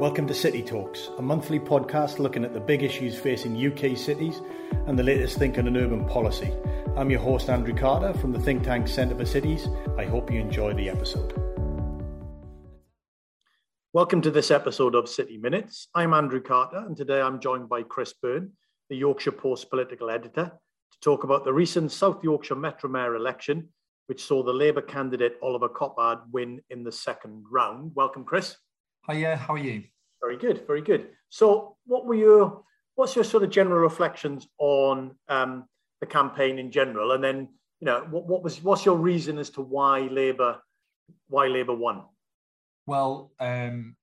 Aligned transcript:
Welcome 0.00 0.26
to 0.28 0.34
City 0.34 0.62
Talks, 0.62 1.10
a 1.18 1.20
monthly 1.20 1.60
podcast 1.60 2.18
looking 2.20 2.42
at 2.42 2.54
the 2.54 2.58
big 2.58 2.82
issues 2.82 3.18
facing 3.18 3.54
UK 3.54 3.98
cities 3.98 4.40
and 4.86 4.98
the 4.98 5.02
latest 5.02 5.36
thinking 5.36 5.66
on 5.66 5.76
urban 5.76 6.06
policy. 6.06 6.54
I'm 6.96 7.10
your 7.10 7.20
host, 7.20 7.50
Andrew 7.50 7.74
Carter 7.76 8.14
from 8.14 8.32
the 8.32 8.40
think 8.40 8.62
tank 8.62 8.88
Centre 8.88 9.14
for 9.14 9.26
Cities. 9.26 9.68
I 9.98 10.06
hope 10.06 10.32
you 10.32 10.40
enjoy 10.40 10.72
the 10.72 10.88
episode. 10.88 11.34
Welcome 13.92 14.22
to 14.22 14.30
this 14.30 14.50
episode 14.50 14.94
of 14.94 15.06
City 15.06 15.36
Minutes. 15.36 15.88
I'm 15.94 16.14
Andrew 16.14 16.40
Carter, 16.40 16.78
and 16.78 16.96
today 16.96 17.20
I'm 17.20 17.38
joined 17.38 17.68
by 17.68 17.82
Chris 17.82 18.14
Byrne, 18.14 18.52
the 18.88 18.96
Yorkshire 18.96 19.32
Post 19.32 19.68
political 19.68 20.08
editor, 20.08 20.50
to 20.92 21.00
talk 21.02 21.24
about 21.24 21.44
the 21.44 21.52
recent 21.52 21.92
South 21.92 22.24
Yorkshire 22.24 22.56
Metro 22.56 22.88
Mayor 22.88 23.16
election, 23.16 23.68
which 24.06 24.24
saw 24.24 24.42
the 24.42 24.50
Labour 24.50 24.80
candidate 24.80 25.36
Oliver 25.42 25.68
Coppard 25.68 26.22
win 26.32 26.62
in 26.70 26.84
the 26.84 26.90
second 26.90 27.44
round. 27.50 27.92
Welcome, 27.94 28.24
Chris. 28.24 28.56
Hiya, 29.08 29.36
how 29.36 29.54
are 29.54 29.58
you? 29.58 29.84
Very 30.22 30.36
good, 30.36 30.66
very 30.66 30.82
good. 30.82 31.08
So, 31.28 31.76
what 31.86 32.06
were 32.06 32.14
your 32.14 32.62
what's 32.94 33.14
your 33.14 33.24
sort 33.24 33.42
of 33.42 33.50
general 33.50 33.80
reflections 33.80 34.48
on 34.58 35.16
um, 35.28 35.64
the 36.00 36.06
campaign 36.06 36.58
in 36.58 36.70
general, 36.70 37.12
and 37.12 37.24
then 37.24 37.48
you 37.80 37.86
know 37.86 38.06
what, 38.10 38.26
what 38.26 38.42
was 38.42 38.62
what's 38.62 38.84
your 38.84 38.96
reason 38.96 39.38
as 39.38 39.50
to 39.50 39.62
why 39.62 40.00
Labour 40.00 40.58
why 41.28 41.46
Labour 41.46 41.74
won? 41.74 42.04
Well, 42.86 43.32
um, 43.40 43.96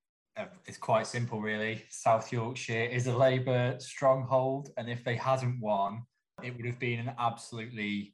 it's 0.66 0.77
quite 0.77 1.07
simple, 1.07 1.41
really. 1.41 1.84
South 1.90 2.31
Yorkshire 2.31 2.85
is 2.91 3.07
a 3.07 3.15
Labour 3.15 3.76
stronghold, 3.79 4.70
and 4.77 4.90
if 4.90 5.04
they 5.04 5.15
hadn't 5.15 5.59
won, 5.59 6.04
it 6.43 6.55
would 6.55 6.65
have 6.65 6.79
been 6.79 6.99
an 6.99 7.13
absolutely 7.20 8.13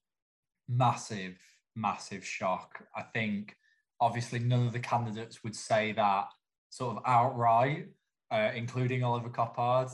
massive, 0.70 1.38
massive 1.76 2.26
shock. 2.26 2.84
I 2.96 3.02
think 3.02 3.56
obviously 4.00 4.40
none 4.40 4.68
of 4.68 4.74
the 4.74 4.80
candidates 4.80 5.44
would 5.44 5.56
say 5.56 5.92
that 5.94 6.28
sort 6.74 6.98
of 6.98 7.04
outright, 7.06 7.88
uh, 8.32 8.50
including 8.56 9.04
Oliver 9.04 9.30
Coppard, 9.30 9.92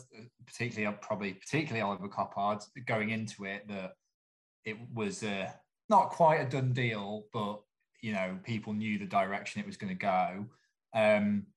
particularly 0.47 0.88
uh, 0.88 0.97
probably 1.02 1.33
particularly 1.33 1.81
Oliver 1.81 2.08
Coppard, 2.08 2.63
going 2.86 3.09
into 3.09 3.44
it 3.44 3.67
that 3.67 3.95
it 4.63 4.77
was 4.94 5.21
uh, 5.21 5.49
not 5.89 6.09
quite 6.09 6.38
a 6.38 6.49
done 6.49 6.71
deal, 6.71 7.25
but 7.33 7.59
you 8.02 8.13
know 8.13 8.38
people 8.45 8.71
knew 8.71 8.97
the 8.97 9.05
direction 9.05 9.59
it 9.59 9.67
was 9.67 9.75
going 9.75 9.94
to 9.94 9.99
go. 9.99 10.45
Um, 10.95 11.47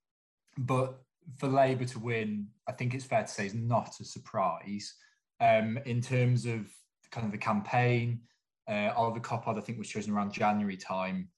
but 0.58 1.00
for 1.38 1.46
Labour 1.46 1.84
to 1.84 2.00
win, 2.00 2.48
I 2.68 2.72
think 2.72 2.92
it's 2.92 3.04
fair 3.04 3.22
to 3.22 3.28
say 3.28 3.46
is 3.46 3.54
not 3.54 4.00
a 4.00 4.04
surprise. 4.04 4.92
Um, 5.40 5.78
in 5.86 6.00
terms 6.00 6.46
of 6.46 6.66
kind 7.12 7.26
of 7.26 7.30
the 7.30 7.38
campaign, 7.38 8.22
uh, 8.68 8.90
Oliver 8.96 9.20
Coppard, 9.20 9.56
I 9.56 9.60
think, 9.60 9.78
was 9.78 9.88
chosen 9.88 10.12
around 10.12 10.32
January 10.32 10.76
time 10.76 11.28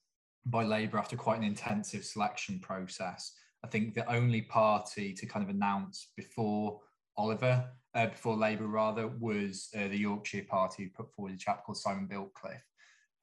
by 0.47 0.63
Labour 0.63 0.97
after 0.97 1.15
quite 1.15 1.37
an 1.37 1.43
intensive 1.43 2.03
selection 2.03 2.59
process. 2.59 3.31
I 3.65 3.67
think 3.67 3.95
the 3.95 4.07
only 4.11 4.43
party 4.43 5.11
to 5.13 5.25
kind 5.25 5.43
of 5.43 5.49
announce 5.49 6.11
before 6.15 6.81
Oliver, 7.17 7.67
uh, 7.95 8.05
before 8.05 8.37
Labour 8.37 8.67
rather, 8.67 9.07
was 9.07 9.69
uh, 9.75 9.87
the 9.87 9.97
Yorkshire 9.97 10.45
Party 10.47 10.83
who 10.83 10.89
put 10.91 11.11
forward 11.11 11.33
a 11.33 11.37
chap 11.37 11.65
called 11.65 11.77
Simon 11.77 12.05
Biltcliffe. 12.05 12.61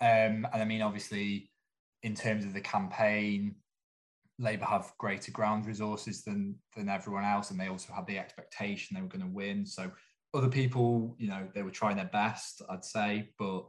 Um, 0.01 0.45
and 0.53 0.61
I 0.61 0.65
mean, 0.65 0.83
obviously, 0.83 1.53
in 2.03 2.17
terms 2.17 2.45
of 2.45 2.55
the 2.55 2.61
campaign, 2.61 3.55
Labour 4.41 4.65
have 4.65 4.93
greater 4.98 5.31
ground 5.31 5.65
resources 5.65 6.25
than 6.25 6.57
than 6.77 6.89
everyone 6.89 7.25
else, 7.25 7.53
and 7.53 7.61
they 7.61 7.69
also 7.69 7.93
had 7.93 8.09
the 8.09 8.19
expectation 8.19 8.97
they 8.97 9.03
were 9.03 9.07
going 9.07 9.25
to 9.25 9.33
win. 9.33 9.65
So 9.65 9.93
other 10.35 10.48
people, 10.48 11.15
you 11.19 11.29
know, 11.29 11.47
they 11.55 11.63
were 11.63 11.70
trying 11.70 11.95
their 11.95 12.11
best, 12.13 12.63
I'd 12.69 12.85
say, 12.85 13.31
but 13.39 13.65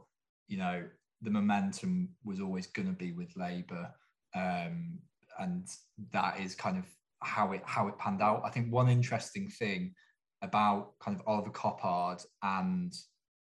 you 0.48 0.58
know, 0.58 0.82
the 1.22 1.30
momentum 1.30 2.08
was 2.24 2.40
always 2.40 2.66
going 2.66 2.88
to 2.88 2.94
be 2.94 3.12
with 3.12 3.36
Labour. 3.36 3.94
Um, 4.34 4.98
and 5.38 5.66
that 6.12 6.40
is 6.40 6.54
kind 6.54 6.78
of 6.78 6.84
how 7.22 7.52
it 7.52 7.62
how 7.64 7.88
it 7.88 7.98
panned 7.98 8.22
out. 8.22 8.42
I 8.44 8.50
think 8.50 8.72
one 8.72 8.88
interesting 8.88 9.48
thing 9.48 9.94
about 10.42 10.98
kind 11.00 11.16
of 11.18 11.26
Oliver 11.26 11.50
Coppard 11.50 12.24
and 12.42 12.92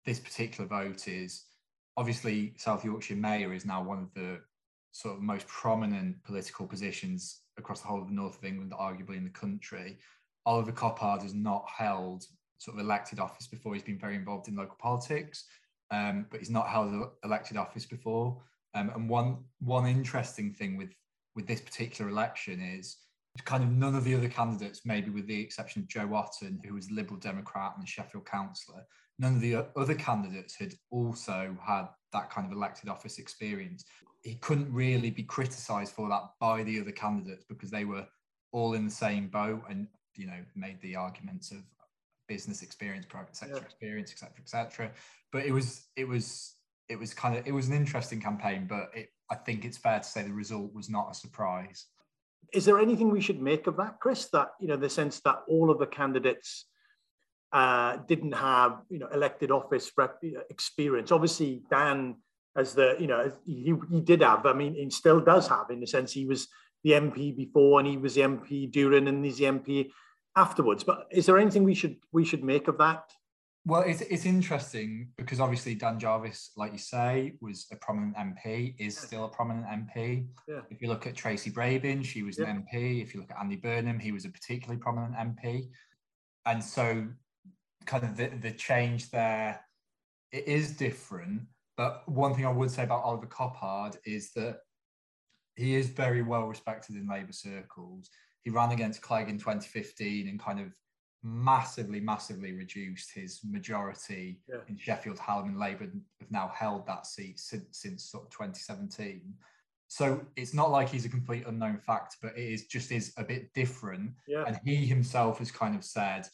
this 0.06 0.20
particular 0.20 0.68
vote 0.68 1.08
is 1.08 1.46
obviously 1.96 2.54
South 2.58 2.84
Yorkshire 2.84 3.16
Mayor 3.16 3.54
is 3.54 3.66
now 3.66 3.84
one 3.84 4.00
of 4.00 4.14
the 4.14 4.40
sort 4.92 5.16
of 5.16 5.22
most 5.22 5.48
prominent 5.48 6.24
political 6.24 6.66
positions 6.66 7.42
across 7.58 7.82
the 7.82 7.88
whole 7.88 8.02
of 8.02 8.08
the 8.08 8.14
north 8.14 8.38
of 8.38 8.46
England, 8.46 8.74
arguably 8.80 9.18
in 9.18 9.24
the 9.24 9.30
country. 9.30 9.98
Oliver 10.46 10.72
Coppard 10.72 11.22
has 11.22 11.34
not 11.34 11.66
held 11.76 12.24
sort 12.58 12.78
of 12.78 12.84
elected 12.84 13.20
office 13.20 13.48
before. 13.48 13.74
He's 13.74 13.84
been 13.84 14.00
very 14.00 14.16
involved 14.16 14.48
in 14.48 14.56
local 14.56 14.78
politics, 14.80 15.46
um, 15.92 16.26
but 16.32 16.40
he's 16.40 16.50
not 16.50 16.68
held 16.68 17.12
elected 17.24 17.58
office 17.58 17.86
before. 17.86 18.42
Um, 18.74 18.90
and 18.96 19.10
one 19.10 19.38
one 19.60 19.88
interesting 19.88 20.54
thing 20.54 20.78
with 20.78 20.90
with 21.38 21.48
this 21.48 21.62
particular 21.62 22.10
election 22.10 22.60
is 22.60 22.98
kind 23.46 23.64
of 23.64 23.70
none 23.70 23.94
of 23.94 24.04
the 24.04 24.16
other 24.16 24.28
candidates, 24.28 24.82
maybe 24.84 25.12
with 25.12 25.28
the 25.28 25.40
exception 25.40 25.84
of 25.84 25.88
Joe 25.88 26.16
Otten, 26.16 26.60
who 26.66 26.74
was 26.74 26.90
Liberal 26.90 27.20
Democrat 27.20 27.74
and 27.78 27.88
Sheffield 27.88 28.26
councillor, 28.26 28.84
none 29.20 29.36
of 29.36 29.42
the 29.42 29.68
other 29.76 29.94
candidates 29.94 30.56
had 30.56 30.74
also 30.90 31.56
had 31.64 31.86
that 32.12 32.32
kind 32.32 32.48
of 32.48 32.58
elected 32.58 32.90
office 32.90 33.20
experience. 33.20 33.86
He 34.24 34.34
couldn't 34.34 34.74
really 34.74 35.12
be 35.12 35.22
criticised 35.22 35.94
for 35.94 36.10
that 36.10 36.24
by 36.40 36.64
the 36.64 36.82
other 36.82 36.92
candidates 36.92 37.46
because 37.48 37.70
they 37.70 37.86
were 37.86 38.08
all 38.52 38.74
in 38.74 38.86
the 38.86 38.92
same 38.92 39.28
boat 39.28 39.62
and 39.70 39.88
you 40.16 40.26
know 40.26 40.42
made 40.56 40.82
the 40.82 40.96
arguments 40.96 41.52
of 41.52 41.60
business 42.28 42.64
experience, 42.64 43.06
private 43.06 43.36
sector 43.36 43.58
yeah. 43.58 43.62
experience, 43.62 44.12
etc., 44.12 44.32
etc. 44.42 44.92
But 45.32 45.46
it 45.46 45.52
was 45.52 45.86
it 45.96 46.08
was 46.08 46.56
it 46.90 46.98
was 46.98 47.14
kind 47.14 47.38
of 47.38 47.46
it 47.48 47.52
was 47.52 47.68
an 47.68 47.76
interesting 47.76 48.22
campaign, 48.22 48.66
but 48.68 48.90
it 48.94 49.10
I 49.30 49.36
think 49.36 49.66
it's 49.66 49.78
fair 49.78 50.00
to 50.00 50.06
say 50.06 50.24
the 50.24 50.34
result 50.34 50.74
was 50.74 50.90
not 50.90 51.12
a 51.12 51.14
surprise. 51.14 51.86
Is 52.54 52.64
there 52.64 52.80
anything 52.80 53.10
we 53.10 53.20
should 53.20 53.42
make 53.42 53.68
of 53.68 53.76
that, 53.78 54.00
Chris? 54.00 54.26
That 54.32 54.50
you 54.60 54.68
know, 54.68 54.78
the 54.78 54.90
sense 54.90 55.20
that 55.22 55.42
all 55.48 55.70
of 55.70 55.80
the 55.80 55.88
candidates 55.88 56.66
uh, 57.52 57.98
didn't 58.08 58.34
have 58.34 58.82
you 58.90 59.00
know 59.00 59.08
elected 59.08 59.52
office 59.52 59.92
rep- 59.98 60.22
experience. 60.50 61.12
Obviously, 61.12 61.64
Dan, 61.70 62.16
as 62.56 62.74
the 62.74 62.96
you 63.00 63.08
know, 63.08 63.32
he, 63.46 63.74
he 63.92 64.02
did 64.02 64.22
have. 64.22 64.46
I 64.46 64.54
mean, 64.54 64.76
he 64.76 64.90
still 64.90 65.20
does 65.20 65.48
have, 65.48 65.70
in 65.70 65.82
the 65.82 65.88
sense 65.88 66.12
he 66.14 66.26
was 66.26 66.48
the 66.84 66.92
MP 66.92 67.36
before, 67.36 67.80
and 67.80 67.88
he 67.88 67.98
was 67.98 68.16
the 68.16 68.22
MP 68.22 68.72
during, 68.72 69.08
and 69.08 69.26
he's 69.26 69.40
the 69.40 69.46
MP 69.46 69.90
afterwards. 70.36 70.84
But 70.84 71.08
is 71.12 71.26
there 71.26 71.38
anything 71.38 71.64
we 71.64 71.76
should 71.76 71.98
we 72.14 72.24
should 72.24 72.44
make 72.44 72.68
of 72.70 72.78
that? 72.78 73.04
Well, 73.68 73.82
it's, 73.82 74.00
it's 74.00 74.26
interesting 74.26 75.10
because 75.18 75.42
obviously 75.42 75.76
Dan 75.76 76.00
Jarvis, 76.00 76.52
like 76.56 76.72
you 76.72 76.78
say, 76.78 77.34
was 77.42 77.68
a 77.70 77.76
prominent 77.76 78.16
MP, 78.16 78.74
is 78.80 78.98
still 78.98 79.26
a 79.26 79.28
prominent 79.28 79.66
MP. 79.66 80.26
Yeah. 80.48 80.62
If 80.70 80.82
you 80.82 80.88
look 80.88 81.06
at 81.06 81.16
Tracy 81.16 81.52
Brabin, 81.52 82.02
she 82.02 82.24
was 82.24 82.40
yeah. 82.40 82.50
an 82.50 82.64
MP. 82.64 83.02
If 83.02 83.14
you 83.14 83.20
look 83.20 83.30
at 83.30 83.38
Andy 83.38 83.58
Burnham, 83.58 84.00
he 84.00 84.14
was 84.14 84.24
a 84.24 84.30
particularly 84.30 84.80
prominent 84.80 85.16
MP. 85.16 85.68
And 86.46 86.64
so, 86.64 87.10
kind 87.86 88.06
of 88.06 88.16
the, 88.16 88.30
the 88.42 88.52
change 88.52 89.12
there, 89.12 89.60
it 90.32 90.48
is 90.48 90.72
different. 90.72 91.42
But 91.76 92.08
one 92.08 92.36
thing 92.36 92.46
I 92.46 92.52
would 92.52 92.72
say 92.72 92.84
about 92.84 93.04
Oliver 93.04 93.28
Coppard 93.28 93.98
is 94.06 94.32
that 94.36 94.60
he 95.58 95.76
is 95.76 95.90
very 95.90 96.22
well 96.22 96.46
respected 96.46 96.96
in 96.96 97.06
Labour 97.06 97.34
circles. 97.34 98.10
He 98.44 98.50
ran 98.50 98.72
against 98.72 99.02
Clegg 99.02 99.28
in 99.28 99.38
2015 99.38 100.30
and 100.30 100.40
kind 100.40 100.62
of 100.62 100.68
massively, 101.28 102.00
massively 102.00 102.54
reduced 102.54 103.12
his 103.14 103.42
majority 103.44 104.40
yeah. 104.48 104.60
in 104.70 104.78
Sheffield, 104.78 105.20
Hallam, 105.20 105.50
and 105.50 105.60
Labour 105.60 105.86
have 106.20 106.32
now 106.32 106.52
held 106.56 106.88
that 106.88 107.06
seat 107.06 107.40
since, 107.40 107.66
since 107.72 108.10
sort 108.10 108.24
of 108.24 108.30
2017. 108.32 109.22
So 109.90 110.22
it's 110.36 110.54
not 110.54 110.72
like 110.72 110.90
he's 110.90 111.06
a 111.06 111.10
complete 111.10 111.46
unknown 111.46 111.80
fact, 111.80 112.18
but 112.22 112.38
it 112.38 112.44
is 112.44 112.66
just 112.66 112.92
is 112.92 113.14
a 113.18 113.24
bit 113.24 113.54
different. 113.54 114.12
Yeah. 114.28 114.46
And 114.48 114.60
he 114.64 114.86
himself 114.86 115.40
has 115.40 115.52
kind 115.52 115.76
of 115.76 115.84
said 115.84 116.28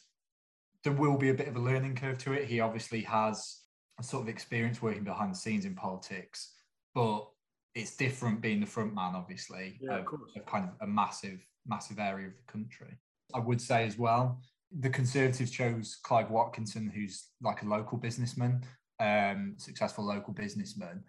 there 0.84 0.92
will 0.92 1.16
be 1.16 1.30
a 1.30 1.34
bit 1.34 1.48
of 1.48 1.56
a 1.56 1.60
learning 1.60 1.96
curve 1.96 2.18
to 2.18 2.32
it. 2.32 2.44
He 2.44 2.60
obviously 2.60 3.00
has 3.02 3.62
a 3.98 4.02
sort 4.02 4.22
of 4.22 4.28
experience 4.28 4.80
working 4.82 5.04
behind 5.04 5.32
the 5.32 5.38
scenes 5.38 5.64
in 5.64 5.74
politics, 5.74 6.52
but 6.94 7.26
it's 7.74 7.96
different 7.96 8.40
being 8.40 8.60
the 8.60 8.66
front 8.66 8.94
man, 8.94 9.14
obviously, 9.14 9.78
yeah, 9.80 9.98
of, 9.98 10.06
of 10.36 10.46
kind 10.46 10.64
of 10.64 10.70
a 10.80 10.86
massive, 10.86 11.44
massive 11.66 11.98
area 11.98 12.28
of 12.28 12.34
the 12.36 12.52
country. 12.52 12.96
I 13.34 13.40
would 13.40 13.60
say 13.60 13.84
as 13.86 13.98
well, 13.98 14.40
the 14.78 14.90
Conservatives 14.90 15.50
chose 15.50 15.96
Clive 16.02 16.30
Watkinson, 16.30 16.90
who's 16.94 17.28
like 17.40 17.62
a 17.62 17.68
local 17.68 17.98
businessman, 17.98 18.64
um, 19.00 19.54
successful 19.56 20.04
local 20.04 20.32
businessman. 20.32 21.04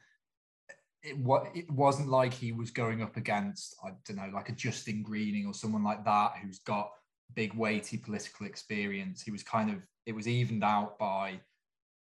It, 1.04 1.18
what, 1.18 1.48
it 1.56 1.70
wasn't 1.72 2.10
like 2.10 2.34
he 2.34 2.52
was 2.52 2.72
going 2.72 3.02
up 3.02 3.18
against, 3.18 3.76
I 3.84 3.92
don't 4.08 4.18
know, 4.18 4.32
like 4.34 4.50
a 4.50 4.54
Justine 4.54 5.04
Greening 5.04 5.46
or 5.46 5.54
someone 5.54 5.84
like 5.84 6.04
that 6.06 6.34
who's 6.42 6.60
got 6.60 6.92
big, 7.36 7.54
weighty 7.54 7.98
political 7.98 8.46
experience. 8.46 9.22
He 9.22 9.32
was 9.32 9.44
kind 9.44 9.70
of, 9.70 9.78
it 10.06 10.14
was 10.14 10.28
evened 10.28 10.64
out 10.64 10.98
by 11.00 11.40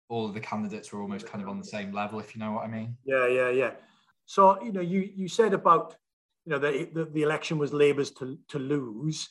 all 0.08 0.26
of 0.26 0.34
the 0.34 0.40
candidates 0.40 0.93
were 0.93 1.00
almost 1.00 1.26
kind 1.26 1.43
of 1.43 1.49
on 1.49 1.58
the 1.58 1.64
same 1.64 1.93
level, 1.93 2.20
if 2.20 2.34
you 2.34 2.40
know 2.40 2.52
what 2.52 2.64
I 2.64 2.69
mean. 2.69 2.96
Yeah, 3.05 3.26
yeah, 3.26 3.50
yeah. 3.50 3.70
So, 4.26 4.62
you 4.62 4.72
know, 4.72 4.81
you, 4.81 5.10
you 5.14 5.28
said 5.28 5.55
about, 5.55 5.96
you 6.44 6.52
know, 6.52 6.58
the, 6.58 6.88
the, 6.93 7.05
the 7.06 7.22
election 7.22 7.58
was 7.58 7.72
Labour's 7.72 8.10
to, 8.12 8.38
to 8.49 8.58
lose. 8.58 9.28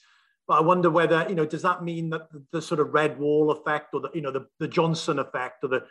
But 0.48 0.56
I 0.56 0.62
wonder 0.62 0.90
whether, 0.90 1.26
you 1.30 1.36
know, 1.36 1.46
does 1.46 1.62
that 1.62 1.84
mean 1.84 2.10
that 2.10 2.32
the, 2.32 2.44
the 2.52 2.62
sort 2.62 2.80
of 2.80 2.94
red 2.94 3.18
wall 3.18 3.52
effect 3.52 3.94
or 3.94 4.02
the, 4.02 4.10
you 4.14 4.22
know, 4.22 4.32
the, 4.32 4.46
the 4.60 4.68
Johnson 4.68 5.20
effect 5.20 5.64
or 5.64 5.70
the 5.70 5.86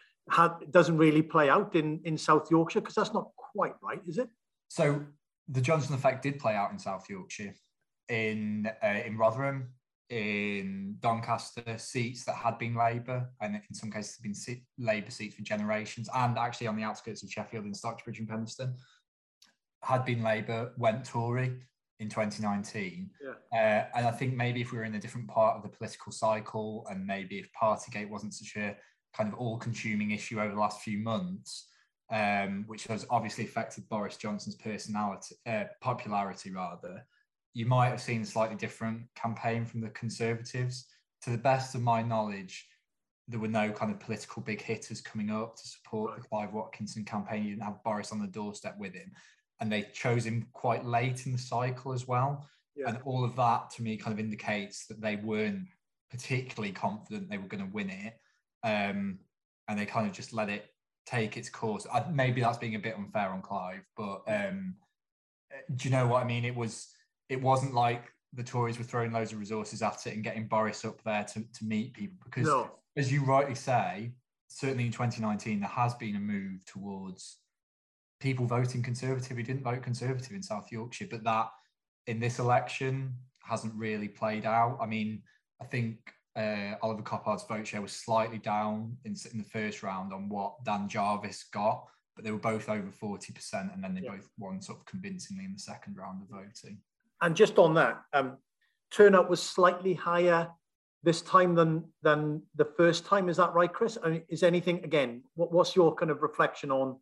doesn't 0.70 0.99
really 0.99 1.22
play 1.22 1.49
out 1.49 1.75
in, 1.75 2.00
in 2.04 2.19
South 2.19 2.50
Yorkshire? 2.50 2.81
Because 2.81 2.94
that's 2.94 3.14
not 3.14 3.31
quite 3.37 3.75
right, 3.82 4.02
is 4.06 4.19
it? 4.19 4.28
So 4.69 5.02
the 5.49 5.60
Johnson 5.60 5.94
effect 5.94 6.22
did 6.22 6.38
play 6.38 6.54
out 6.54 6.70
in 6.70 6.78
South 6.78 7.08
Yorkshire, 7.08 7.54
in 8.08 8.70
uh, 8.82 9.00
in 9.06 9.16
Rotherham, 9.16 9.69
in 10.10 10.96
Doncaster 11.00 11.78
seats 11.78 12.25
that 12.25 12.37
had 12.37 12.58
been 12.58 12.75
Labour, 12.75 13.31
and 13.40 13.56
in 13.56 13.75
some 13.75 13.90
cases 13.90 14.19
been 14.19 14.62
Labour 14.78 15.10
seats 15.10 15.34
for 15.34 15.43
generations, 15.43 16.08
and 16.14 16.38
actually 16.38 16.66
on 16.66 16.76
the 16.76 16.82
outskirts 16.82 17.22
of 17.22 17.31
Sheffield 17.31 17.64
in 17.64 17.72
Stocksbridge 17.72 18.19
and 18.19 18.28
Penistone, 18.28 18.75
had 19.82 20.04
been 20.04 20.22
Labour, 20.22 20.72
went 20.76 21.04
Tory 21.04 21.58
in 22.02 22.08
2019. 22.08 23.10
Yeah. 23.22 23.31
Uh, 23.52 23.87
and 23.96 24.06
I 24.06 24.10
think 24.10 24.34
maybe 24.34 24.60
if 24.60 24.72
we 24.72 24.78
were 24.78 24.84
in 24.84 24.94
a 24.94 25.00
different 25.00 25.28
part 25.28 25.56
of 25.56 25.62
the 25.62 25.69
political 25.69 26.12
cycle, 26.12 26.87
and 26.90 27.06
maybe 27.06 27.38
if 27.38 27.49
Partygate 27.60 28.10
wasn't 28.10 28.34
such 28.34 28.56
a 28.56 28.76
kind 29.16 29.32
of 29.32 29.38
all-consuming 29.38 30.10
issue 30.10 30.40
over 30.40 30.52
the 30.52 30.60
last 30.60 30.82
few 30.82 30.99
months, 30.99 31.69
um, 32.10 32.64
which 32.66 32.84
has 32.88 33.06
obviously 33.08 33.44
affected 33.44 33.88
Boris 33.88 34.16
Johnson's 34.16 34.56
personality, 34.56 35.37
uh, 35.46 35.64
popularity 35.81 36.50
rather 36.50 37.06
you 37.54 37.66
might 37.66 37.88
have 37.88 38.00
seen 38.00 38.22
a 38.22 38.26
slightly 38.26 38.56
different 38.56 39.02
campaign 39.14 39.64
from 39.64 39.81
the 39.81 39.90
Conservatives. 39.90 40.87
To 41.22 41.31
the 41.31 41.38
best 41.38 41.75
of 41.75 41.82
my 41.82 42.02
knowledge, 42.02 42.66
there 43.28 43.40
were 43.40 43.49
no 43.49 43.70
kind 43.70 43.93
of 43.93 44.00
political 44.00 44.43
big 44.43 44.60
hitters 44.60 45.00
coming 45.00 45.31
up 45.31 45.56
to 45.56 45.69
support 45.69 46.16
the 46.16 46.26
Clive 46.26 46.52
Watkinson 46.52 47.04
campaign. 47.04 47.44
You 47.44 47.50
didn't 47.50 47.64
have 47.64 47.84
Boris 47.84 48.12
on 48.12 48.20
the 48.20 48.26
doorstep 48.26 48.76
with 48.78 48.94
him. 48.94 49.12
And 49.62 49.73
they 49.73 49.82
chose 49.94 50.26
him 50.26 50.47
quite 50.53 50.85
late 50.85 51.25
in 51.25 51.32
the 51.32 51.38
cycle 51.38 51.94
as 51.94 52.06
well. 52.06 52.47
Yeah. 52.76 52.88
And 52.88 52.99
all 53.05 53.25
of 53.25 53.35
that 53.37 53.70
to 53.76 53.82
me 53.82 53.97
kind 53.97 54.12
of 54.12 54.19
indicates 54.19 54.87
that 54.88 55.00
they 55.00 55.17
weren't 55.17 55.69
particularly 56.11 56.73
confident 56.73 57.31
they 57.31 57.38
were 57.38 57.49
going 57.49 57.64
to 57.64 57.73
win 57.73 57.88
it. 57.88 58.14
Um, 58.64 59.20
and 59.69 59.79
they 59.79 59.87
kind 59.87 60.06
of 60.06 60.12
just 60.12 60.35
let 60.35 60.50
it 60.50 60.67
take 61.06 61.37
its 61.37 61.49
course. 61.49 61.87
I, 61.93 62.05
maybe 62.11 62.41
that's 62.41 62.59
being 62.59 62.75
a 62.75 62.79
bit 62.79 62.97
unfair 62.97 63.31
on 63.31 63.43
Clive, 63.43 63.85
but 63.97 64.23
um, 64.29 64.75
do 65.76 65.88
you 65.88 65.94
know 65.94 66.06
what 66.06 66.23
I 66.23 66.26
mean? 66.26 66.44
It 66.44 66.55
was 66.55 66.88
it 67.29 67.41
wasn't 67.41 67.75
like 67.75 68.12
the 68.32 68.43
Tories 68.43 68.79
were 68.79 68.85
throwing 68.85 69.12
loads 69.12 69.32
of 69.32 69.38
resources 69.38 69.82
at 69.82 70.06
it 70.06 70.14
and 70.14 70.25
getting 70.25 70.47
Boris 70.47 70.85
up 70.85 71.03
there 71.03 71.25
to, 71.25 71.41
to 71.41 71.64
meet 71.64 71.94
people 71.94 72.19
because, 72.25 72.47
no. 72.47 72.70
as 72.97 73.12
you 73.12 73.25
rightly 73.25 73.55
say, 73.55 74.12
certainly 74.49 74.87
in 74.87 74.93
2019, 74.93 75.61
there 75.61 75.69
has 75.69 75.94
been 75.94 76.17
a 76.17 76.20
move 76.20 76.64
towards 76.67 77.38
people 78.23 78.47
voting 78.47 78.83
Conservative 78.83 79.37
who 79.37 79.43
didn't 79.43 79.65
vote 79.65 79.83
Conservative 79.83 80.33
in 80.33 80.43
South 80.43 80.71
Yorkshire, 80.71 81.09
but 81.11 81.25
that 81.25 81.49
in 82.07 82.21
this 82.21 82.39
election 82.39 83.13
hasn't 83.43 83.75
really 83.75 84.09
played 84.09 84.47
out. 84.47 84.79
I 84.81 84.87
mean, 84.87 85.23
I 85.61 85.65
think 85.65 85.99
uh, 86.37 86.75
Oliver 86.83 87.03
Coppard's 87.03 87.45
vote 87.45 87.67
share 87.67 87.83
was 87.83 87.93
slightly 87.93 88.39
down 88.39 88.97
in, 89.05 89.17
in 89.33 89.39
the 89.39 89.45
first 89.45 89.83
round 89.83 90.13
on 90.13 90.29
what 90.29 90.63
Dan 90.65 90.89
Jarvis 90.89 91.45
got, 91.53 91.85
but 92.15 92.25
they 92.25 92.31
were 92.31 92.39
both 92.39 92.69
over 92.69 92.89
40%, 92.89 93.75
and 93.75 93.83
then 93.83 93.95
they 93.95 94.03
yeah. 94.03 94.13
both 94.13 94.29
won 94.39 94.63
sort 94.63 94.79
of 94.79 94.87
convincingly 94.87 95.45
in 95.45 95.53
the 95.53 95.59
second 95.59 95.97
round 95.97 96.23
of 96.23 96.29
voting. 96.29 96.79
And 97.21 97.35
just 97.35 97.59
on 97.59 97.75
that, 97.75 98.03
um, 98.13 98.39
turnout 98.93 99.29
was 99.29 99.43
slightly 99.43 99.95
higher 99.95 100.49
this 101.05 101.23
time 101.23 101.57
than 101.57 101.85
than 102.03 102.43
the 102.55 102.65
first 102.65 103.05
time. 103.05 103.29
Is 103.29 103.37
that 103.39 103.53
right, 103.55 103.73
Chris? 103.73 103.99
I 104.05 104.09
mean, 104.09 104.23
is 104.29 104.45
anything 104.45 104.85
again? 104.85 105.23
What, 105.35 105.53
what's 105.53 105.75
your 105.75 105.95
kind 105.95 106.11
of 106.13 106.23
reflection 106.23 106.71
on 106.71 106.97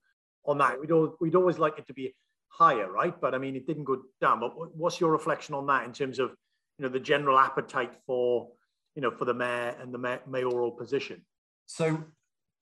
on 0.45 0.59
that? 0.59 0.81
We'd 0.81 0.91
always, 0.91 1.13
we'd 1.21 1.35
always 1.35 1.59
like 1.59 1.79
it 1.79 1.87
to 1.87 1.95
be 1.95 2.15
higher, 2.49 2.91
right? 2.91 3.19
But 3.21 3.35
I 3.35 3.39
mean, 3.39 3.57
it 3.57 3.67
didn't 3.67 3.85
go 3.85 4.03
down. 4.21 4.41
But 4.41 4.77
what's 4.77 5.01
your 5.01 5.11
reflection 5.11 5.55
on 5.55 5.67
that 5.67 5.85
in 5.85 5.93
terms 5.93 6.19
of 6.19 6.31
you 6.79 6.85
know 6.85 6.89
the 6.89 7.01
general 7.01 7.39
appetite 7.39 7.95
for 8.07 8.49
you 8.95 9.03
know 9.03 9.11
for 9.11 9.25
the 9.25 9.35
mayor 9.35 9.77
and 9.81 9.93
the 9.93 10.21
mayoral 10.27 10.73
position? 10.73 11.25
So 11.67 12.03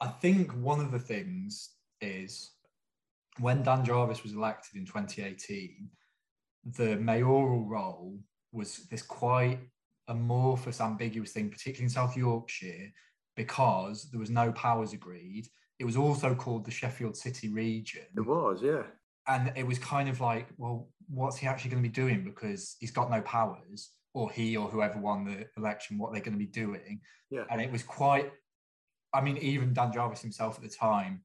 I 0.01 0.09
think 0.09 0.53
one 0.53 0.81
of 0.81 0.93
the 0.93 0.99
things 0.99 1.71
is 2.01 2.51
when 3.41 3.63
Dan 3.63 3.85
Jarvis 3.85 4.23
was 4.23 4.35
elected 4.35 4.77
in 4.77 4.85
2018 4.85 5.89
the 6.77 6.97
mayoral 6.97 7.65
role 7.65 8.19
was 8.53 8.87
this 8.91 9.03
quite 9.03 9.61
amorphous, 10.09 10.81
ambiguous 10.81 11.33
thing, 11.33 11.51
particularly 11.51 11.85
in 11.85 11.91
South 11.91 12.17
Yorkshire, 12.17 12.93
because 13.37 14.11
there 14.11 14.21
was 14.21 14.31
no 14.31 14.53
powers 14.53 14.93
agreed. 14.93 15.47
It 15.79 15.85
was 15.85 15.97
also 15.97 16.35
called 16.35 16.65
the 16.65 16.71
Sheffield 16.71 17.17
City 17.17 17.49
region. 17.49 18.03
It 18.17 18.27
was, 18.27 18.61
yeah. 18.63 18.83
And 19.27 19.53
it 19.57 19.67
was 19.67 19.79
kind 19.79 20.09
of 20.09 20.21
like, 20.21 20.49
well, 20.57 20.89
what's 21.09 21.37
he 21.37 21.47
actually 21.47 21.71
going 21.71 21.83
to 21.83 21.89
be 21.89 21.93
doing? 21.95 22.25
Because 22.25 22.77
he's 22.81 22.91
got 22.91 23.11
no 23.11 23.21
powers, 23.23 23.91
or 24.15 24.31
he 24.31 24.57
or 24.57 24.69
whoever 24.69 24.99
won 24.99 25.25
the 25.25 25.47
election, 25.57 25.99
what 25.99 26.13
they're 26.13 26.23
going 26.23 26.33
to 26.33 26.39
be 26.39 26.47
doing. 26.47 27.01
Yeah. 27.31 27.45
And 27.51 27.61
it 27.61 27.71
was 27.71 27.83
quite, 27.83 28.33
I 29.15 29.21
mean, 29.21 29.37
even 29.39 29.75
Dan 29.75 29.93
Jarvis 29.93 30.23
himself 30.23 30.57
at 30.57 30.63
the 30.63 30.75
time 30.75 31.23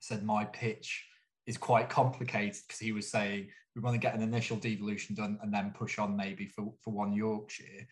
said, 0.00 0.24
my 0.24 0.44
pitch 0.44 1.06
is 1.46 1.56
quite 1.56 1.88
complicated 1.88 2.60
because 2.66 2.80
he 2.80 2.92
was 2.92 3.08
saying 3.08 3.48
we 3.74 3.80
want 3.80 3.94
to 3.94 4.00
get 4.00 4.14
an 4.14 4.22
initial 4.22 4.56
devolution 4.56 5.14
done 5.14 5.38
and 5.42 5.54
then 5.54 5.72
push 5.76 5.98
on 5.98 6.16
maybe 6.16 6.46
for, 6.46 6.74
for 6.82 6.92
one 6.92 7.12
Yorkshire. 7.12 7.86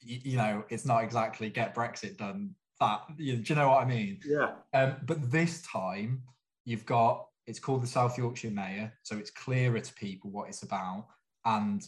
You, 0.00 0.18
you 0.22 0.36
know, 0.36 0.64
it's 0.70 0.86
not 0.86 1.04
exactly 1.04 1.50
get 1.50 1.74
Brexit 1.74 2.16
done. 2.16 2.54
That 2.84 3.18
you, 3.18 3.36
do 3.36 3.52
you 3.52 3.58
know 3.58 3.68
what 3.68 3.82
I 3.82 3.86
mean? 3.86 4.20
Yeah. 4.26 4.52
Um, 4.72 4.96
but 5.06 5.30
this 5.30 5.62
time 5.62 6.22
you've 6.64 6.86
got 6.86 7.26
it's 7.46 7.58
called 7.58 7.82
the 7.82 7.86
South 7.86 8.16
Yorkshire 8.16 8.50
Mayor, 8.50 8.92
so 9.02 9.16
it's 9.16 9.30
clearer 9.30 9.80
to 9.80 9.94
people 9.94 10.30
what 10.30 10.48
it's 10.48 10.62
about. 10.62 11.06
And 11.44 11.86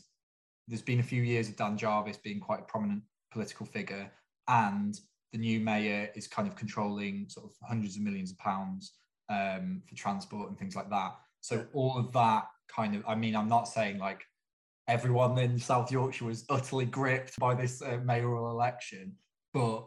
there's 0.69 0.83
been 0.83 1.01
a 1.01 1.05
few 1.05 1.23
years 1.23 1.49
of 1.49 1.57
Dan 1.57 1.79
Jarvis 1.79 2.19
being 2.19 2.41
quite 2.41 2.61
a 2.61 2.65
prominent 2.65 3.03
political 3.33 3.65
figure, 3.67 4.11
and 4.49 4.99
the 5.33 5.39
new 5.39 5.61
mayor 5.61 6.11
is 6.15 6.27
kind 6.27 6.47
of 6.47 6.57
controlling 6.57 7.27
sort 7.29 7.47
of 7.47 7.53
hundreds 7.67 7.97
of 7.97 8.03
millions 8.03 8.31
of 8.31 8.39
pounds 8.39 8.93
um, 9.29 9.83
for 9.89 9.95
transport 9.95 10.49
and 10.49 10.59
things 10.59 10.77
like 10.77 10.91
that. 10.91 11.15
So 11.41 11.67
all 11.73 11.97
of 11.97 12.13
that 12.13 12.47
kind 12.69 12.95
of, 12.95 13.03
I 13.07 13.15
mean, 13.15 13.37
I'm 13.37 13.49
not 13.49 13.69
saying 13.69 13.99
like 13.99 14.25
everyone 14.89 15.39
in 15.39 15.59
South 15.59 15.91
Yorkshire 15.91 16.25
was 16.25 16.45
utterly 16.49 16.87
gripped 16.87 17.39
by 17.39 17.55
this 17.55 17.83
uh, 17.83 17.99
mayoral 18.05 18.51
election, 18.51 19.15
but 19.53 19.87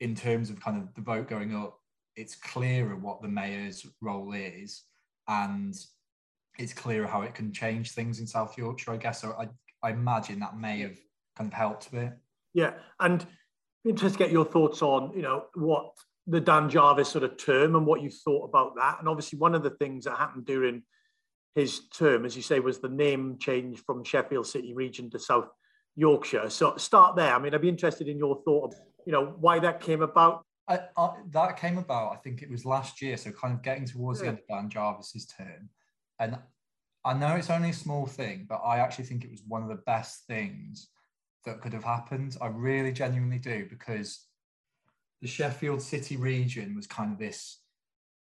in 0.00 0.14
terms 0.14 0.50
of 0.50 0.60
kind 0.60 0.76
of 0.76 0.94
the 0.94 1.00
vote 1.00 1.28
going 1.28 1.54
up, 1.54 1.78
it's 2.16 2.34
clearer 2.34 2.96
what 2.96 3.22
the 3.22 3.28
mayor's 3.28 3.86
role 4.00 4.32
is, 4.32 4.82
and 5.28 5.74
it's 6.58 6.72
clearer 6.72 7.06
how 7.06 7.22
it 7.22 7.34
can 7.34 7.52
change 7.52 7.92
things 7.92 8.20
in 8.20 8.26
South 8.26 8.56
Yorkshire. 8.58 8.92
I 8.92 8.96
guess 8.96 9.20
so. 9.20 9.34
I, 9.38 9.48
I 9.86 9.92
imagine 9.92 10.40
that 10.40 10.58
may 10.58 10.80
have 10.80 10.98
kind 11.36 11.48
of 11.48 11.54
helped 11.54 11.86
a 11.88 11.90
bit. 11.90 12.12
Yeah, 12.54 12.72
and 13.00 13.24
interested 13.84 14.18
to 14.18 14.24
get 14.24 14.32
your 14.32 14.44
thoughts 14.44 14.82
on 14.82 15.12
you 15.14 15.22
know 15.22 15.46
what 15.54 15.92
the 16.26 16.40
Dan 16.40 16.68
Jarvis 16.68 17.08
sort 17.08 17.24
of 17.24 17.36
term 17.36 17.74
and 17.74 17.86
what 17.86 18.02
you 18.02 18.10
thought 18.10 18.48
about 18.48 18.74
that. 18.76 18.98
And 18.98 19.08
obviously, 19.08 19.38
one 19.38 19.54
of 19.54 19.62
the 19.62 19.70
things 19.70 20.04
that 20.04 20.16
happened 20.16 20.44
during 20.44 20.82
his 21.54 21.88
term, 21.88 22.24
as 22.26 22.36
you 22.36 22.42
say, 22.42 22.60
was 22.60 22.78
the 22.78 22.88
name 22.88 23.38
change 23.40 23.82
from 23.84 24.04
Sheffield 24.04 24.46
City 24.46 24.74
region 24.74 25.10
to 25.10 25.18
South 25.18 25.48
Yorkshire. 25.96 26.50
So 26.50 26.76
start 26.76 27.16
there. 27.16 27.34
I 27.34 27.38
mean, 27.38 27.54
I'd 27.54 27.62
be 27.62 27.68
interested 27.68 28.08
in 28.08 28.18
your 28.18 28.42
thought 28.44 28.74
you 29.08 29.12
know, 29.12 29.34
why 29.40 29.58
that 29.58 29.80
came 29.80 30.02
about. 30.02 30.44
I, 30.68 30.80
I, 30.98 31.14
that 31.30 31.56
came 31.56 31.78
about, 31.78 32.12
I 32.12 32.16
think 32.16 32.42
it 32.42 32.50
was 32.50 32.66
last 32.66 33.00
year. 33.00 33.16
So 33.16 33.30
kind 33.30 33.54
of 33.54 33.62
getting 33.62 33.86
towards 33.86 34.20
yeah. 34.20 34.24
the 34.24 34.28
end 34.28 34.38
of 34.40 34.46
Dan 34.46 34.68
Jarvis's 34.68 35.24
term. 35.24 35.70
And 36.20 36.36
I 37.06 37.14
know 37.14 37.34
it's 37.36 37.48
only 37.48 37.70
a 37.70 37.72
small 37.72 38.04
thing, 38.04 38.44
but 38.46 38.56
I 38.56 38.80
actually 38.80 39.06
think 39.06 39.24
it 39.24 39.30
was 39.30 39.40
one 39.48 39.62
of 39.62 39.70
the 39.70 39.82
best 39.86 40.26
things 40.26 40.90
that 41.46 41.62
could 41.62 41.72
have 41.72 41.84
happened. 41.84 42.36
I 42.42 42.48
really 42.48 42.92
genuinely 42.92 43.38
do 43.38 43.66
because 43.70 44.26
the 45.22 45.26
Sheffield 45.26 45.80
City 45.80 46.18
region 46.18 46.76
was 46.76 46.86
kind 46.86 47.10
of 47.10 47.18
this. 47.18 47.62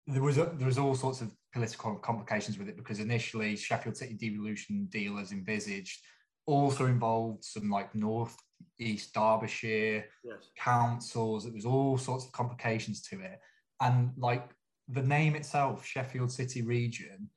There 0.07 0.23
was 0.23 0.39
a, 0.39 0.53
there 0.55 0.69
was 0.69 0.79
all 0.79 0.95
sorts 0.95 1.21
of 1.21 1.33
political 1.53 1.97
complications 1.97 2.59
with 2.59 2.69
it 2.69 2.77
because 2.77 3.01
initially 3.01 3.57
Sheffield 3.57 3.97
City 3.97 4.15
devolution 4.15 4.87
deal 4.89 5.19
as 5.19 5.33
envisaged 5.33 6.01
also 6.47 6.87
involved 6.87 7.45
some 7.45 7.69
like 7.69 7.93
north 7.93 8.37
east 8.79 9.15
Derbyshire 9.15 10.05
yes. 10.25 10.51
councils. 10.59 11.47
It 11.47 11.55
was 11.55 11.67
all 11.67 11.99
sorts 11.99 12.25
of 12.25 12.33
complications 12.33 13.03
to 13.03 13.21
it, 13.21 13.41
and 13.81 14.11
like 14.17 14.51
the 14.89 15.03
name 15.03 15.35
itself, 15.35 15.85
Sheffield 15.85 16.31
City 16.31 16.63
region. 16.63 17.31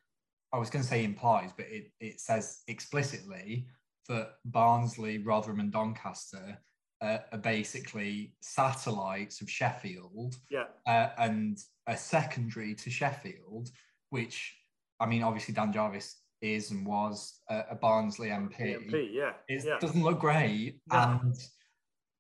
I 0.52 0.58
was 0.58 0.70
going 0.72 0.82
to 0.82 0.90
say 0.90 1.04
implies, 1.04 1.52
but 1.56 1.68
it, 1.70 1.92
it 2.00 2.20
says 2.20 2.64
explicitly 2.68 3.68
that 4.08 4.32
Barnsley, 4.46 5.20
Rotherham, 5.20 5.60
and 5.60 5.72
Doncaster 5.72 6.58
uh, 7.02 7.20
are 7.32 7.38
basically 7.38 8.34
satellites 8.42 9.42
of 9.42 9.50
Sheffield, 9.50 10.36
yeah, 10.50 10.66
uh, 10.88 11.10
and 11.18 11.58
a 11.88 11.96
secondary 11.96 12.74
to 12.76 12.90
Sheffield, 12.90 13.70
which 14.10 14.56
I 15.00 15.06
mean, 15.06 15.24
obviously 15.24 15.54
Dan 15.54 15.72
Jarvis 15.72 16.18
is 16.41 16.72
and 16.72 16.86
was 16.86 17.39
a, 17.50 17.63
a 17.72 17.75
Barnsley 17.75 18.29
MP. 18.29 18.60
MP 18.60 19.10
yeah, 19.12 19.34
it 19.48 19.63
yeah. 19.65 19.77
doesn't 19.79 20.03
look 20.03 20.19
great, 20.19 20.79
no. 20.91 20.98
and 20.98 21.36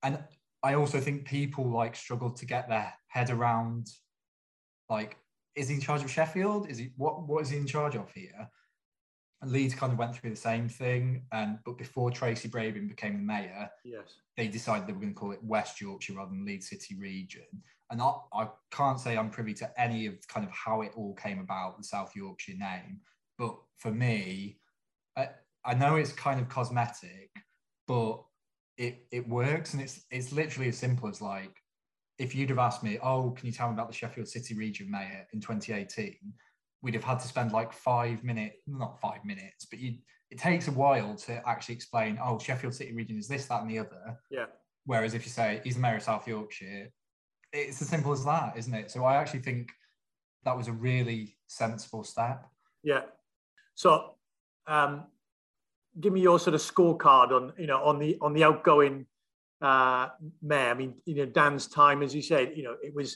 and 0.03 0.23
I 0.63 0.75
also 0.75 0.99
think 0.99 1.25
people 1.25 1.69
like 1.69 1.95
struggle 1.95 2.31
to 2.31 2.45
get 2.45 2.69
their 2.69 2.93
head 3.07 3.29
around, 3.29 3.87
like, 4.89 5.17
is 5.55 5.69
he 5.69 5.75
in 5.75 5.81
charge 5.81 6.03
of 6.03 6.11
Sheffield? 6.11 6.69
Is 6.69 6.77
he 6.77 6.91
what 6.97 7.27
what 7.27 7.41
is 7.41 7.49
he 7.49 7.57
in 7.57 7.67
charge 7.67 7.95
of 7.95 8.11
here? 8.11 8.49
And 9.41 9.51
Leeds 9.51 9.73
kind 9.73 9.93
of 9.93 9.97
went 9.97 10.15
through 10.15 10.31
the 10.31 10.35
same 10.35 10.67
thing, 10.67 11.23
and 11.31 11.59
but 11.65 11.77
before 11.77 12.11
Tracy 12.11 12.49
Brabin 12.49 12.89
became 12.89 13.13
the 13.13 13.23
mayor, 13.23 13.69
yes, 13.85 14.15
they 14.35 14.47
decided 14.47 14.87
they 14.87 14.93
were 14.93 14.99
going 14.99 15.13
to 15.13 15.19
call 15.19 15.31
it 15.31 15.43
West 15.43 15.79
Yorkshire 15.79 16.13
rather 16.13 16.31
than 16.31 16.45
Leeds 16.45 16.69
City 16.69 16.95
Region 16.99 17.45
and 17.91 18.01
I, 18.01 18.13
I 18.33 18.47
can't 18.71 18.99
say 18.99 19.17
I'm 19.17 19.29
privy 19.29 19.53
to 19.55 19.81
any 19.81 20.05
of 20.05 20.15
kind 20.27 20.45
of 20.45 20.51
how 20.51 20.81
it 20.81 20.91
all 20.95 21.15
came 21.15 21.39
about, 21.39 21.77
the 21.77 21.83
South 21.83 22.15
Yorkshire 22.15 22.57
name. 22.57 22.99
But 23.39 23.55
for 23.77 23.89
me, 23.89 24.59
I, 25.17 25.29
I 25.65 25.73
know 25.73 25.95
it's 25.95 26.11
kind 26.11 26.39
of 26.39 26.49
cosmetic, 26.49 27.31
but 27.87 28.21
it 28.77 29.07
it 29.11 29.27
works, 29.27 29.73
and 29.73 29.81
it's 29.81 30.05
it's 30.11 30.31
literally 30.31 30.69
as 30.69 30.77
simple 30.77 31.09
as 31.09 31.21
like 31.21 31.55
if 32.19 32.35
you'd 32.35 32.49
have 32.49 32.59
asked 32.59 32.83
me, 32.83 32.99
oh, 33.01 33.31
can 33.31 33.47
you 33.47 33.53
tell 33.53 33.69
me 33.69 33.73
about 33.73 33.87
the 33.87 33.95
Sheffield 33.95 34.27
City 34.27 34.53
region 34.53 34.91
mayor 34.91 35.25
in 35.33 35.39
2018? 35.39 36.15
We'd 36.81 36.93
have 36.93 37.03
had 37.03 37.19
to 37.21 37.27
spend 37.27 37.53
like 37.53 37.71
five 37.73 38.23
minutes, 38.23 38.57
not 38.67 38.99
five 38.99 39.23
minutes, 39.25 39.65
but 39.65 39.79
you 39.79 39.95
it 40.29 40.37
takes 40.37 40.67
a 40.67 40.71
while 40.71 41.15
to 41.15 41.41
actually 41.49 41.75
explain, 41.75 42.19
oh, 42.23 42.37
Sheffield 42.37 42.75
City 42.75 42.93
region 42.93 43.17
is 43.17 43.27
this, 43.27 43.47
that, 43.47 43.61
and 43.61 43.71
the 43.71 43.79
other. 43.79 44.19
Yeah. 44.29 44.45
Whereas 44.85 45.13
if 45.13 45.25
you 45.25 45.31
say 45.31 45.61
he's 45.63 45.75
the 45.75 45.81
mayor 45.81 45.95
of 45.95 46.03
South 46.03 46.27
Yorkshire, 46.27 46.91
it's 47.51 47.81
as 47.81 47.89
simple 47.89 48.11
as 48.11 48.23
that, 48.25 48.53
isn't 48.55 48.73
it? 48.73 48.91
So 48.91 49.05
I 49.05 49.15
actually 49.15 49.39
think 49.39 49.71
that 50.43 50.55
was 50.55 50.67
a 50.67 50.71
really 50.71 51.37
sensible 51.47 52.03
step. 52.03 52.45
Yeah. 52.83 53.01
So 53.79 54.15
um, 54.67 55.05
give 55.97 56.11
me 56.11 56.19
your 56.19 56.37
sort 56.37 56.53
of 56.53 56.59
scorecard 56.59 57.31
on 57.31 57.53
you 57.57 57.65
know 57.65 57.81
on 57.81 57.97
the 57.97 58.17
on 58.19 58.33
the 58.33 58.43
outgoing 58.43 59.05
uh, 59.61 60.09
mayor. 60.41 60.71
I 60.71 60.73
mean, 60.73 60.95
you 61.05 61.15
know, 61.15 61.25
Dan's 61.25 61.67
time, 61.67 62.03
as 62.03 62.13
you 62.13 62.21
said, 62.21 62.51
you 62.57 62.63
know, 62.63 62.75
it 62.83 62.93
was 62.93 63.15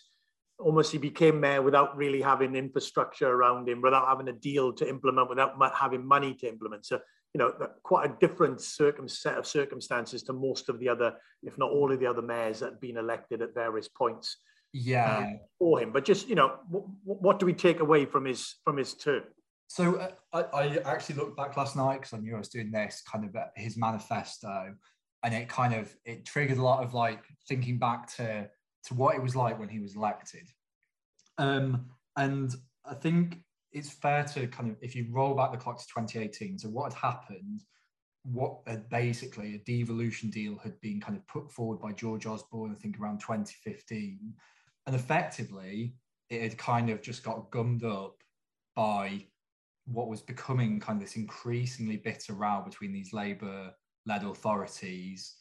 almost 0.58 0.94
he 0.94 0.98
became 0.98 1.42
mayor 1.42 1.62
without 1.62 1.98
really 1.98 2.22
having 2.22 2.56
infrastructure 2.56 3.28
around 3.28 3.68
him, 3.68 3.82
without 3.82 4.08
having 4.08 4.30
a 4.30 4.40
deal 4.40 4.72
to 4.72 4.88
implement, 4.88 5.30
without 5.30 5.54
having 5.76 6.08
money 6.08 6.34
to 6.36 6.48
implement. 6.48 6.86
So, 6.86 7.02
you 7.34 7.40
know, 7.40 7.52
quite 7.84 8.10
a 8.10 8.16
different 8.22 8.62
circum- 8.62 9.10
set 9.10 9.38
of 9.38 9.46
circumstances 9.46 10.24
to 10.24 10.34
most 10.34 10.70
of 10.70 10.80
the 10.80 10.88
other, 10.88 11.14
if 11.42 11.58
not 11.58 11.72
all 11.72 11.92
of 11.92 12.00
the 12.00 12.08
other 12.08 12.22
mayors 12.22 12.60
that 12.62 12.72
had 12.72 12.80
been 12.80 12.96
elected 12.96 13.42
at 13.42 13.54
various 13.54 13.90
points. 13.90 14.38
Yeah, 14.72 15.18
um, 15.18 15.40
for 15.60 15.82
him. 15.82 15.92
But 15.92 16.06
just 16.06 16.30
you 16.30 16.36
know, 16.36 16.60
w- 16.72 16.88
what 17.04 17.38
do 17.38 17.46
we 17.46 17.54
take 17.54 17.82
away 17.82 18.06
from 18.06 18.24
his 18.24 18.56
from 18.64 18.78
his 18.78 18.94
term? 18.94 19.24
So 19.74 19.96
uh, 19.96 20.12
I, 20.54 20.66
I, 20.66 20.78
actually 20.86 21.16
looked 21.16 21.36
back 21.36 21.58
last 21.58 21.76
night 21.76 22.02
because 22.02 22.14
I 22.14 22.18
knew 22.18 22.36
I 22.36 22.38
was 22.38 22.50
doing 22.50 22.70
this 22.70 23.02
kind 23.12 23.26
of 23.26 23.36
his 23.56 23.76
manifesto, 23.76 24.76
and 25.24 25.34
it 25.34 25.50
kind 25.50 25.74
of 25.74 25.92
it 26.06 26.28
triggered 26.28 26.60
a 26.60 26.62
lot 26.62 26.84
of 26.84 26.94
like 26.94 27.24
thinking 27.48 27.80
back 27.80 28.06
to 28.18 28.48
to 28.84 28.94
what 28.94 29.16
it 29.16 29.24
was 29.24 29.36
like 29.36 29.58
when 29.58 29.70
he 29.70 29.80
was 29.80 29.96
elected. 29.96 30.48
Um, 31.40 31.88
and 32.18 32.54
I 32.86 32.94
think 32.94 33.40
it's 33.72 33.90
fair 33.90 34.24
to 34.26 34.46
kind 34.46 34.70
of 34.70 34.78
if 34.84 34.96
you 34.96 35.08
roll 35.10 35.34
back 35.34 35.52
the 35.52 35.58
clock 35.58 35.80
to 35.80 35.88
2018. 35.88 36.60
So 36.60 36.70
what 36.70 36.94
had 36.94 37.00
happened? 37.00 37.62
What 38.22 38.60
had 38.68 38.88
basically 38.90 39.56
a 39.56 39.58
devolution 39.66 40.30
deal 40.30 40.56
had 40.60 40.80
been 40.82 41.02
kind 41.02 41.18
of 41.18 41.26
put 41.26 41.52
forward 41.52 41.80
by 41.80 41.94
George 41.94 42.28
Osborne, 42.28 42.76
I 42.78 42.80
think 42.80 43.00
around 43.00 43.22
2015, 43.22 44.36
and 44.86 44.96
effectively 44.96 45.96
it 46.30 46.44
had 46.44 46.60
kind 46.60 46.92
of 46.92 47.02
just 47.02 47.24
got 47.24 47.50
gummed 47.50 47.84
up 47.84 48.18
by 48.76 49.26
what 49.86 50.08
was 50.08 50.22
becoming 50.22 50.80
kind 50.80 51.02
of 51.02 51.08
this 51.08 51.16
increasingly 51.16 51.98
bitter 51.98 52.34
row 52.34 52.62
between 52.66 52.94
these 52.94 53.14
Labour 53.14 53.74
led 54.06 54.24
authorities 54.24 55.36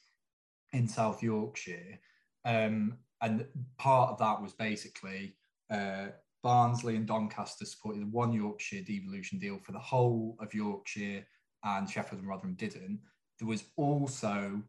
in 0.73 0.89
South 0.89 1.23
Yorkshire. 1.23 1.99
Um, 2.45 2.99
and 3.21 3.47
part 3.79 4.11
of 4.11 4.19
that 4.19 4.43
was 4.43 4.53
basically 4.53 5.37
uh, 5.71 6.07
Barnsley 6.43 6.97
and 6.97 7.07
Doncaster 7.07 7.65
supported 7.65 8.11
one 8.11 8.33
Yorkshire 8.33 8.83
devolution 8.83 9.39
deal 9.39 9.59
for 9.63 9.73
the 9.73 9.79
whole 9.79 10.37
of 10.41 10.53
Yorkshire, 10.53 11.25
and 11.65 11.89
Sheffield 11.89 12.21
and 12.21 12.29
Rotherham 12.29 12.55
didn't. 12.55 13.01
There 13.39 13.49
was 13.49 13.65
also 13.77 14.61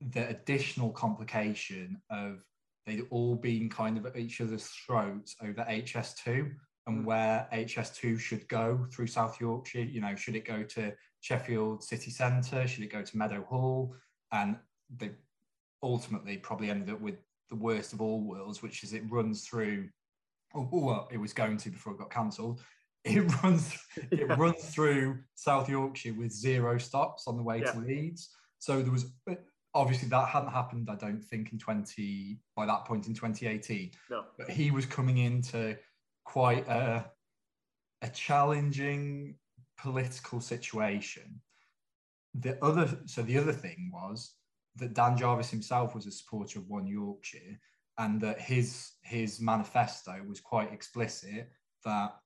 the 0.00 0.28
additional 0.28 0.90
complication 0.90 2.00
of 2.10 2.40
they'd 2.84 3.06
all 3.10 3.36
been 3.36 3.68
kind 3.68 3.96
of 3.96 4.06
at 4.06 4.16
each 4.16 4.40
other's 4.40 4.66
throats 4.66 5.36
over 5.42 5.64
HS2 5.64 6.50
and 6.86 7.02
mm. 7.02 7.04
where 7.04 7.48
HS2 7.52 8.18
should 8.18 8.46
go 8.48 8.86
through 8.92 9.06
South 9.06 9.40
Yorkshire. 9.40 9.82
You 9.82 10.00
know, 10.00 10.14
should 10.14 10.36
it 10.36 10.46
go 10.46 10.62
to 10.62 10.92
Sheffield 11.20 11.82
City 11.82 12.10
Centre? 12.10 12.66
Should 12.66 12.84
it 12.84 12.92
go 12.92 13.02
to 13.02 13.16
Meadowhall? 13.16 13.94
And 14.32 14.56
they 14.94 15.12
ultimately 15.82 16.36
probably 16.38 16.70
ended 16.70 16.94
up 16.94 17.00
with 17.00 17.16
the 17.50 17.56
worst 17.56 17.92
of 17.92 18.00
all 18.00 18.20
worlds, 18.20 18.62
which 18.62 18.82
is 18.82 18.92
it 18.92 19.02
runs 19.10 19.46
through. 19.46 19.88
Oh, 20.54 20.68
well, 20.70 21.08
it 21.10 21.18
was 21.18 21.32
going 21.32 21.56
to 21.58 21.70
before 21.70 21.94
it 21.94 21.98
got 21.98 22.10
cancelled. 22.10 22.60
It 23.06 23.20
runs, 23.42 23.76
it 24.10 24.34
runs 24.38 24.64
through 24.70 25.18
South 25.34 25.68
Yorkshire 25.68 26.14
with 26.14 26.32
zero 26.32 26.78
stops 26.78 27.24
on 27.26 27.36
the 27.36 27.42
way 27.42 27.58
yeah. 27.58 27.72
to 27.72 27.78
Leeds. 27.80 28.30
So 28.60 28.80
there 28.80 28.90
was 28.90 29.12
obviously 29.74 30.08
that 30.08 30.28
hadn't 30.28 30.52
happened. 30.52 30.88
I 30.90 30.94
don't 30.94 31.22
think 31.22 31.52
in 31.52 31.58
twenty 31.58 32.38
by 32.56 32.64
that 32.64 32.86
point 32.86 33.06
in 33.06 33.14
twenty 33.14 33.46
eighteen. 33.46 33.90
No. 34.10 34.24
But 34.38 34.48
he 34.48 34.70
was 34.70 34.86
coming 34.86 35.18
into 35.18 35.76
quite 36.24 36.66
a, 36.68 37.04
a 38.02 38.08
challenging 38.08 39.36
political 39.78 40.40
situation. 40.40 41.40
The 42.34 42.62
other, 42.64 42.98
so 43.06 43.22
the 43.22 43.38
other 43.38 43.52
thing 43.52 43.90
was 43.92 44.34
that 44.76 44.94
Dan 44.94 45.16
Jarvis 45.16 45.50
himself 45.50 45.94
was 45.94 46.06
a 46.06 46.10
supporter 46.10 46.58
of 46.58 46.68
One 46.68 46.86
Yorkshire, 46.86 47.58
and 47.98 48.20
that 48.20 48.40
his 48.40 48.92
his 49.02 49.40
manifesto 49.40 50.20
was 50.26 50.40
quite 50.40 50.72
explicit 50.72 51.48
that 51.84 52.16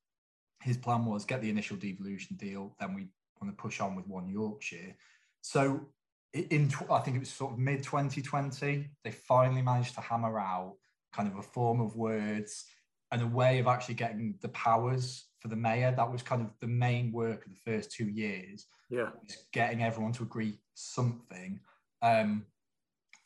his 0.62 0.76
plan 0.76 1.04
was 1.04 1.24
get 1.24 1.42
the 1.42 1.50
initial 1.50 1.76
devolution 1.76 2.36
deal, 2.36 2.74
then 2.80 2.94
we 2.94 3.08
want 3.40 3.54
to 3.54 3.62
push 3.62 3.80
on 3.80 3.94
with 3.94 4.06
One 4.06 4.28
Yorkshire. 4.28 4.96
So 5.42 5.88
in 6.32 6.72
I 6.90 7.00
think 7.00 7.16
it 7.16 7.20
was 7.20 7.30
sort 7.30 7.52
of 7.52 7.58
mid 7.58 7.82
2020, 7.82 8.88
they 9.04 9.10
finally 9.10 9.62
managed 9.62 9.94
to 9.94 10.00
hammer 10.00 10.38
out 10.38 10.76
kind 11.12 11.28
of 11.28 11.38
a 11.38 11.42
form 11.42 11.80
of 11.80 11.96
words 11.96 12.64
and 13.10 13.22
a 13.22 13.26
way 13.26 13.58
of 13.58 13.66
actually 13.66 13.94
getting 13.94 14.34
the 14.42 14.48
powers 14.50 15.26
for 15.40 15.48
the 15.48 15.56
mayor. 15.56 15.92
That 15.96 16.10
was 16.10 16.22
kind 16.22 16.42
of 16.42 16.50
the 16.60 16.66
main 16.66 17.12
work 17.12 17.46
of 17.46 17.52
the 17.52 17.72
first 17.72 17.92
two 17.92 18.08
years. 18.08 18.66
Yeah, 18.90 19.10
getting 19.52 19.82
everyone 19.82 20.12
to 20.12 20.22
agree 20.22 20.58
something. 20.74 21.60
Um, 22.02 22.46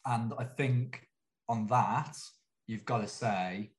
and 0.06 0.32
I 0.38 0.44
think 0.44 1.06
on 1.48 1.66
that, 1.68 2.16
you've 2.66 2.84
got 2.84 2.98
to 2.98 3.08
say, 3.08 3.70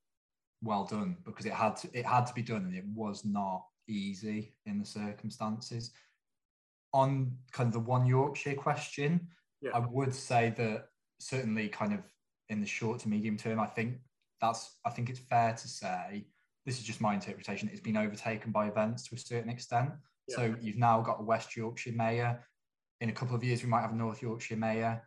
well 0.61 0.85
done, 0.85 1.17
because 1.25 1.45
it 1.45 1.53
had 1.53 1.75
to, 1.77 1.89
it 1.93 2.05
had 2.05 2.25
to 2.27 2.33
be 2.33 2.41
done, 2.41 2.65
and 2.65 2.75
it 2.75 2.85
was 2.93 3.25
not 3.25 3.65
easy 3.87 4.55
in 4.65 4.79
the 4.79 4.85
circumstances. 4.85 5.91
On 6.93 7.35
kind 7.51 7.67
of 7.67 7.73
the 7.73 7.79
one 7.79 8.05
Yorkshire 8.05 8.55
question, 8.55 9.27
yeah. 9.61 9.71
I 9.73 9.79
would 9.79 10.13
say 10.13 10.53
that 10.57 10.85
certainly 11.19 11.67
kind 11.67 11.93
of 11.93 11.99
in 12.49 12.61
the 12.61 12.67
short 12.67 12.99
to 12.99 13.09
medium 13.09 13.35
term, 13.37 13.59
I 13.59 13.65
think 13.65 13.95
that's 14.43 14.77
I 14.85 14.89
think 14.89 15.09
it's 15.09 15.19
fair 15.19 15.53
to 15.53 15.67
say 15.67 16.25
this 16.65 16.77
is 16.77 16.83
just 16.83 17.01
my 17.01 17.13
interpretation. 17.13 17.69
It's 17.71 17.81
been 17.81 17.97
overtaken 17.97 18.51
by 18.51 18.67
events 18.67 19.07
to 19.07 19.15
a 19.15 19.17
certain 19.17 19.49
extent. 19.49 19.91
Yeah. 20.27 20.35
So 20.35 20.55
you've 20.61 20.77
now 20.77 21.01
got 21.01 21.19
a 21.19 21.23
West 21.23 21.55
Yorkshire 21.55 21.93
mayor. 21.93 22.43
In 23.01 23.09
a 23.09 23.13
couple 23.13 23.35
of 23.35 23.43
years, 23.43 23.63
we 23.63 23.69
might 23.69 23.81
have 23.81 23.91
a 23.91 23.95
North 23.95 24.21
Yorkshire 24.21 24.55
mayor. 24.55 25.03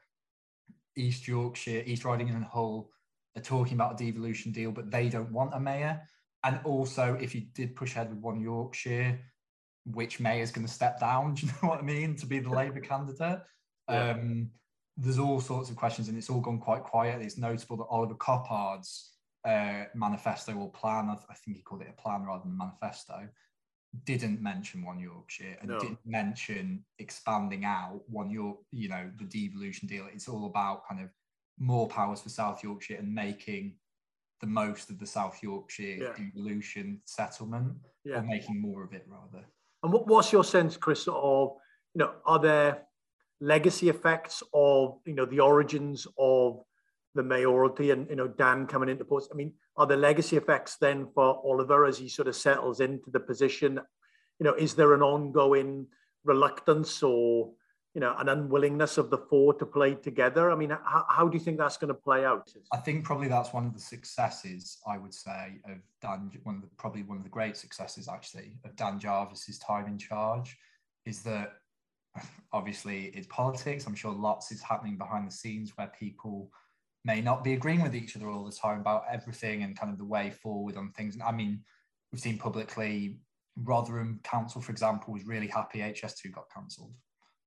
East 0.96 1.28
Yorkshire, 1.28 1.82
East 1.86 2.04
Riding 2.04 2.30
and 2.30 2.44
Hull 2.44 2.90
are 3.36 3.42
talking 3.42 3.74
about 3.74 4.00
a 4.00 4.04
devolution 4.04 4.52
deal, 4.52 4.70
but 4.70 4.90
they 4.90 5.08
don't 5.08 5.32
want 5.32 5.54
a 5.54 5.60
mayor. 5.60 6.02
And 6.44 6.60
also, 6.64 7.16
if 7.20 7.34
you 7.34 7.42
did 7.54 7.74
push 7.74 7.92
ahead 7.92 8.10
with 8.10 8.18
one 8.18 8.40
Yorkshire, 8.40 9.18
which 9.84 10.20
mayor 10.20 10.42
is 10.42 10.50
going 10.50 10.66
to 10.66 10.72
step 10.72 11.00
down? 11.00 11.34
Do 11.34 11.46
you 11.46 11.52
know 11.52 11.68
what 11.68 11.78
I 11.78 11.82
mean? 11.82 12.16
To 12.16 12.26
be 12.26 12.38
the 12.38 12.50
Labour 12.50 12.80
candidate. 12.80 13.40
Yeah. 13.88 14.10
Um, 14.10 14.50
there's 14.98 15.18
all 15.18 15.40
sorts 15.40 15.70
of 15.70 15.76
questions, 15.76 16.08
and 16.08 16.16
it's 16.16 16.30
all 16.30 16.40
gone 16.40 16.58
quite 16.58 16.82
quiet. 16.82 17.22
It's 17.22 17.38
notable 17.38 17.76
that 17.78 17.86
Oliver 17.90 18.14
Coppard's 18.14 19.15
uh, 19.46 19.84
manifesto 19.94 20.52
or 20.54 20.70
plan, 20.70 21.08
I 21.08 21.34
think 21.34 21.56
he 21.56 21.62
called 21.62 21.82
it 21.82 21.94
a 21.96 22.02
plan 22.02 22.24
rather 22.24 22.42
than 22.42 22.52
a 22.52 22.56
manifesto, 22.56 23.28
didn't 24.04 24.42
mention 24.42 24.84
one 24.84 24.98
Yorkshire 24.98 25.56
and 25.60 25.70
no. 25.70 25.78
didn't 25.78 26.00
mention 26.04 26.84
expanding 26.98 27.64
out 27.64 28.00
one 28.08 28.30
York, 28.30 28.58
you 28.72 28.88
know, 28.88 29.10
the 29.16 29.24
devolution 29.24 29.88
deal. 29.88 30.06
It's 30.12 30.28
all 30.28 30.46
about 30.46 30.86
kind 30.88 31.00
of 31.00 31.08
more 31.58 31.88
powers 31.88 32.20
for 32.20 32.28
South 32.28 32.62
Yorkshire 32.62 32.96
and 32.96 33.14
making 33.14 33.76
the 34.40 34.46
most 34.46 34.90
of 34.90 34.98
the 34.98 35.06
South 35.06 35.42
Yorkshire 35.42 35.82
yeah. 35.82 36.12
devolution 36.18 37.00
settlement 37.06 37.72
yeah. 38.04 38.18
or 38.18 38.22
making 38.22 38.60
more 38.60 38.84
of 38.84 38.92
it 38.92 39.06
rather. 39.08 39.46
And 39.82 39.92
what, 39.92 40.06
what's 40.06 40.32
your 40.32 40.44
sense, 40.44 40.76
Chris, 40.76 41.06
of, 41.08 41.52
you 41.94 42.00
know, 42.00 42.12
are 42.26 42.38
there 42.38 42.82
legacy 43.40 43.88
effects 43.88 44.42
of, 44.52 44.98
you 45.06 45.14
know, 45.14 45.24
the 45.24 45.40
origins 45.40 46.06
of 46.18 46.62
the 47.16 47.22
mayoralty 47.22 47.90
and 47.90 48.08
you 48.08 48.16
know 48.16 48.28
Dan 48.28 48.66
coming 48.66 48.88
into 48.88 49.04
post. 49.04 49.30
I 49.32 49.36
mean, 49.36 49.52
are 49.76 49.86
the 49.86 49.96
legacy 49.96 50.36
effects 50.36 50.76
then 50.76 51.08
for 51.14 51.40
Oliver 51.44 51.84
as 51.84 51.98
he 51.98 52.08
sort 52.08 52.28
of 52.28 52.36
settles 52.36 52.80
into 52.80 53.10
the 53.10 53.20
position? 53.20 53.80
You 54.38 54.44
know, 54.44 54.54
is 54.54 54.74
there 54.74 54.94
an 54.94 55.02
ongoing 55.02 55.86
reluctance 56.24 57.02
or 57.02 57.52
you 57.94 58.00
know 58.00 58.14
an 58.18 58.28
unwillingness 58.28 58.98
of 58.98 59.10
the 59.10 59.18
four 59.18 59.54
to 59.54 59.66
play 59.66 59.94
together? 59.94 60.50
I 60.52 60.54
mean, 60.54 60.70
how, 60.70 61.06
how 61.08 61.28
do 61.28 61.36
you 61.36 61.42
think 61.42 61.58
that's 61.58 61.78
going 61.78 61.88
to 61.88 61.94
play 61.94 62.24
out? 62.24 62.52
I 62.72 62.76
think 62.76 63.04
probably 63.04 63.28
that's 63.28 63.52
one 63.52 63.66
of 63.66 63.74
the 63.74 63.80
successes 63.80 64.78
I 64.86 64.98
would 64.98 65.14
say 65.14 65.60
of 65.64 65.78
Dan. 66.00 66.30
One 66.44 66.56
of 66.56 66.62
the 66.62 66.68
probably 66.76 67.02
one 67.02 67.16
of 67.16 67.24
the 67.24 67.30
great 67.30 67.56
successes 67.56 68.08
actually 68.08 68.58
of 68.64 68.76
Dan 68.76 69.00
Jarvis's 69.00 69.58
time 69.58 69.86
in 69.86 69.98
charge 69.98 70.56
is 71.06 71.22
that 71.22 71.54
obviously 72.52 73.06
it's 73.14 73.26
politics. 73.28 73.86
I'm 73.86 73.94
sure 73.94 74.12
lots 74.12 74.52
is 74.52 74.62
happening 74.62 74.96
behind 74.96 75.26
the 75.26 75.32
scenes 75.32 75.72
where 75.76 75.90
people 75.98 76.50
may 77.06 77.20
not 77.20 77.44
be 77.44 77.54
agreeing 77.54 77.82
with 77.82 77.94
each 77.94 78.16
other 78.16 78.28
all 78.28 78.44
the 78.44 78.50
time 78.50 78.80
about 78.80 79.04
everything 79.10 79.62
and 79.62 79.78
kind 79.78 79.92
of 79.92 79.98
the 79.98 80.04
way 80.04 80.30
forward 80.42 80.76
on 80.76 80.90
things. 80.90 81.14
And 81.14 81.22
I 81.22 81.30
mean, 81.30 81.62
we've 82.10 82.20
seen 82.20 82.36
publicly 82.36 83.20
Rotherham 83.56 84.20
Council, 84.24 84.60
for 84.60 84.72
example, 84.72 85.14
was 85.14 85.24
really 85.24 85.46
happy 85.46 85.78
HS2 85.78 86.32
got 86.32 86.50
cancelled. 86.54 86.94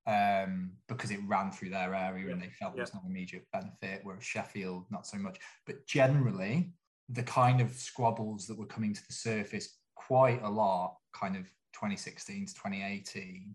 um, 0.08 0.72
because 0.88 1.12
it 1.12 1.20
ran 1.28 1.52
through 1.52 1.70
their 1.70 1.94
area 1.94 2.26
Yeah, 2.26 2.32
and 2.32 2.42
they 2.42 2.50
felt 2.50 2.72
yeah. 2.72 2.78
there 2.78 2.84
was 2.84 2.94
no 2.96 3.02
immediate 3.06 3.46
benefit, 3.54 4.00
whereas 4.04 4.24
Sheffield, 4.24 4.86
not 4.90 5.06
so 5.06 5.18
much. 5.18 5.38
But 5.68 5.86
generally, 5.86 6.72
the 7.10 7.22
kind 7.24 7.62
of 7.62 7.72
squabbles 7.74 8.48
that 8.48 8.58
were 8.58 8.66
coming 8.66 8.94
to 8.94 9.02
the 9.08 9.14
surface 9.14 9.78
quite 9.96 10.42
a 10.42 10.50
lot, 10.50 10.96
kind 11.14 11.36
of 11.36 11.44
2016 11.74 12.48
to 12.48 12.54
2018, 12.54 13.54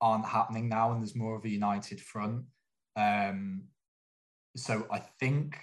aren't 0.00 0.26
happening 0.26 0.68
now, 0.68 0.90
and 0.90 1.00
there's 1.00 1.14
more 1.14 1.36
of 1.36 1.44
a 1.44 1.48
united 1.48 2.00
front. 2.00 2.42
Um, 2.96 3.62
so 4.56 4.86
I 4.90 4.98
think, 4.98 5.58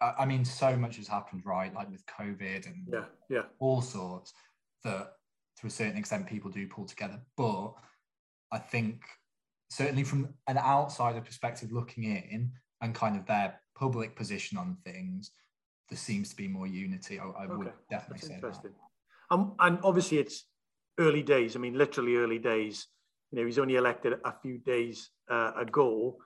I 0.00 0.24
mean, 0.24 0.44
so 0.44 0.76
much 0.76 0.96
has 0.96 1.08
happened, 1.08 1.42
right? 1.44 1.74
Like 1.74 1.90
with 1.90 2.04
COVID 2.06 2.66
and 2.66 2.88
Yeah, 2.92 3.04
yeah, 3.28 3.42
all 3.58 3.82
sorts 3.82 4.32
that 4.84 5.12
to 5.60 5.66
a 5.66 5.70
certain 5.70 5.98
extent 5.98 6.26
people 6.26 6.50
do 6.50 6.66
pull 6.66 6.86
together. 6.86 7.20
But 7.36 7.74
I 8.50 8.58
think 8.58 9.02
certainly 9.70 10.04
from 10.04 10.34
an 10.46 10.58
outsider 10.58 11.20
perspective 11.20 11.70
looking 11.70 12.04
in 12.04 12.52
and 12.80 12.94
kind 12.94 13.16
of 13.16 13.26
their 13.26 13.60
public 13.76 14.16
position 14.16 14.58
on 14.58 14.76
things, 14.84 15.32
there 15.90 15.98
seems 15.98 16.30
to 16.30 16.36
be 16.36 16.48
more 16.48 16.66
unity. 16.66 17.18
I, 17.18 17.24
I 17.24 17.46
would 17.46 17.72
definitely 17.90 18.20
that's 18.20 18.26
say 18.28 18.34
interesting. 18.34 18.72
Um, 19.30 19.54
and 19.60 19.78
obviously, 19.84 20.18
it's 20.18 20.46
early 20.98 21.22
days. 21.22 21.56
I 21.56 21.58
mean, 21.58 21.74
literally 21.76 22.16
early 22.16 22.38
days. 22.38 22.86
You 23.30 23.40
know, 23.40 23.46
he's 23.46 23.58
only 23.58 23.76
elected 23.76 24.14
a 24.24 24.32
few 24.42 24.58
days 24.58 25.10
uh, 25.30 25.52
ago. 25.56 26.16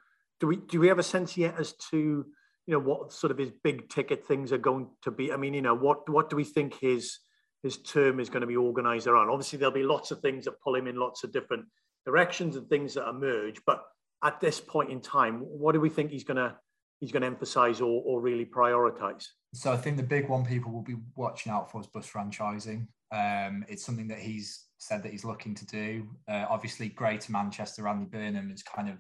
Do 0.41 0.47
we 0.47 0.57
do 0.57 0.81
we 0.81 0.89
have 0.89 0.99
a 0.99 1.05
sense 1.05 1.37
yet 1.37 1.55
as 1.59 1.75
to 1.91 2.27
you 2.67 2.73
know 2.73 2.81
what 2.81 3.13
sort 3.13 3.31
of 3.31 3.39
his 3.39 3.51
big 3.63 3.89
ticket 3.89 4.27
things 4.27 4.53
are 4.53 4.59
going 4.59 4.89
to 5.03 5.11
be? 5.11 5.33
I 5.33 5.37
mean, 5.37 5.55
you 5.55 5.63
know, 5.63 5.75
what 5.75 6.09
what 6.09 6.31
do 6.31 6.37
we 6.37 6.45
think 6.45 6.75
his 6.81 7.19
his 7.63 7.79
term 7.79 8.21
is 8.21 8.29
going 8.29 8.43
to 8.43 8.47
be 8.47 8.57
organised 8.57 9.07
around? 9.07 9.31
Obviously, 9.31 9.59
there'll 9.59 9.75
be 9.75 9.83
lots 9.83 10.11
of 10.11 10.21
things 10.21 10.45
that 10.45 10.61
pull 10.61 10.75
him 10.75 10.87
in 10.87 10.97
lots 10.97 11.25
of 11.25 11.33
different 11.33 11.67
directions 12.05 12.57
and 12.57 12.69
things 12.69 12.95
that 12.95 13.09
emerge. 13.09 13.61
But 13.67 13.83
at 14.23 14.41
this 14.41 14.61
point 14.61 14.91
in 14.91 15.01
time, 15.01 15.41
what 15.41 15.73
do 15.73 15.81
we 15.81 15.91
think 15.91 16.11
he's 16.11 16.25
going 16.25 16.37
to 16.37 16.57
he's 17.01 17.13
going 17.13 17.23
to 17.23 17.27
emphasise 17.27 17.81
or, 17.81 18.03
or 18.05 18.21
really 18.21 18.47
prioritise? 18.47 19.27
So 19.53 19.73
I 19.73 19.77
think 19.77 19.97
the 19.97 20.03
big 20.03 20.29
one 20.29 20.45
people 20.45 20.73
will 20.73 20.83
be 20.83 20.97
watching 21.17 21.53
out 21.53 21.71
for 21.71 21.81
is 21.81 21.87
bus 21.87 22.11
franchising. 22.11 22.87
Um, 23.13 23.65
it's 23.69 23.85
something 23.85 24.09
that 24.09 24.19
he's 24.19 24.65
said 24.79 25.03
that 25.03 25.13
he's 25.13 25.25
looking 25.25 25.55
to 25.55 25.67
do. 25.67 26.09
Uh, 26.29 26.47
obviously, 26.49 26.89
Greater 26.89 27.31
Manchester, 27.31 27.87
Andy 27.87 28.07
Burnham 28.07 28.51
is 28.51 28.63
kind 28.63 28.89
of 28.89 28.97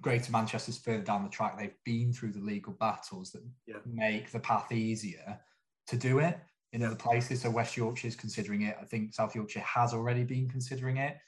Greater 0.00 0.30
Manchester's 0.30 0.78
further 0.78 1.02
down 1.02 1.24
the 1.24 1.30
track. 1.30 1.58
They've 1.58 1.74
been 1.84 2.12
through 2.12 2.32
the 2.32 2.40
legal 2.40 2.72
battles 2.74 3.32
that 3.32 3.42
Yeah. 3.66 3.78
make 3.86 4.30
the 4.30 4.40
path 4.40 4.70
easier 4.70 5.40
to 5.86 5.96
do 5.96 6.18
it 6.18 6.38
in 6.72 6.82
other 6.82 6.96
places. 6.96 7.42
So 7.42 7.50
West 7.50 7.76
Yorkshire 7.76 8.08
is 8.08 8.16
considering 8.16 8.62
it. 8.62 8.76
I 8.80 8.84
think 8.84 9.14
South 9.14 9.34
Yorkshire 9.34 9.60
has 9.60 9.92
already 9.94 10.24
been 10.24 10.48
considering 10.48 10.98
it. 10.98 11.18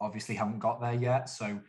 Obviously, 0.00 0.34
haven't 0.34 0.60
got 0.60 0.80
there 0.80 0.94
yet. 0.94 1.28
So, 1.28 1.60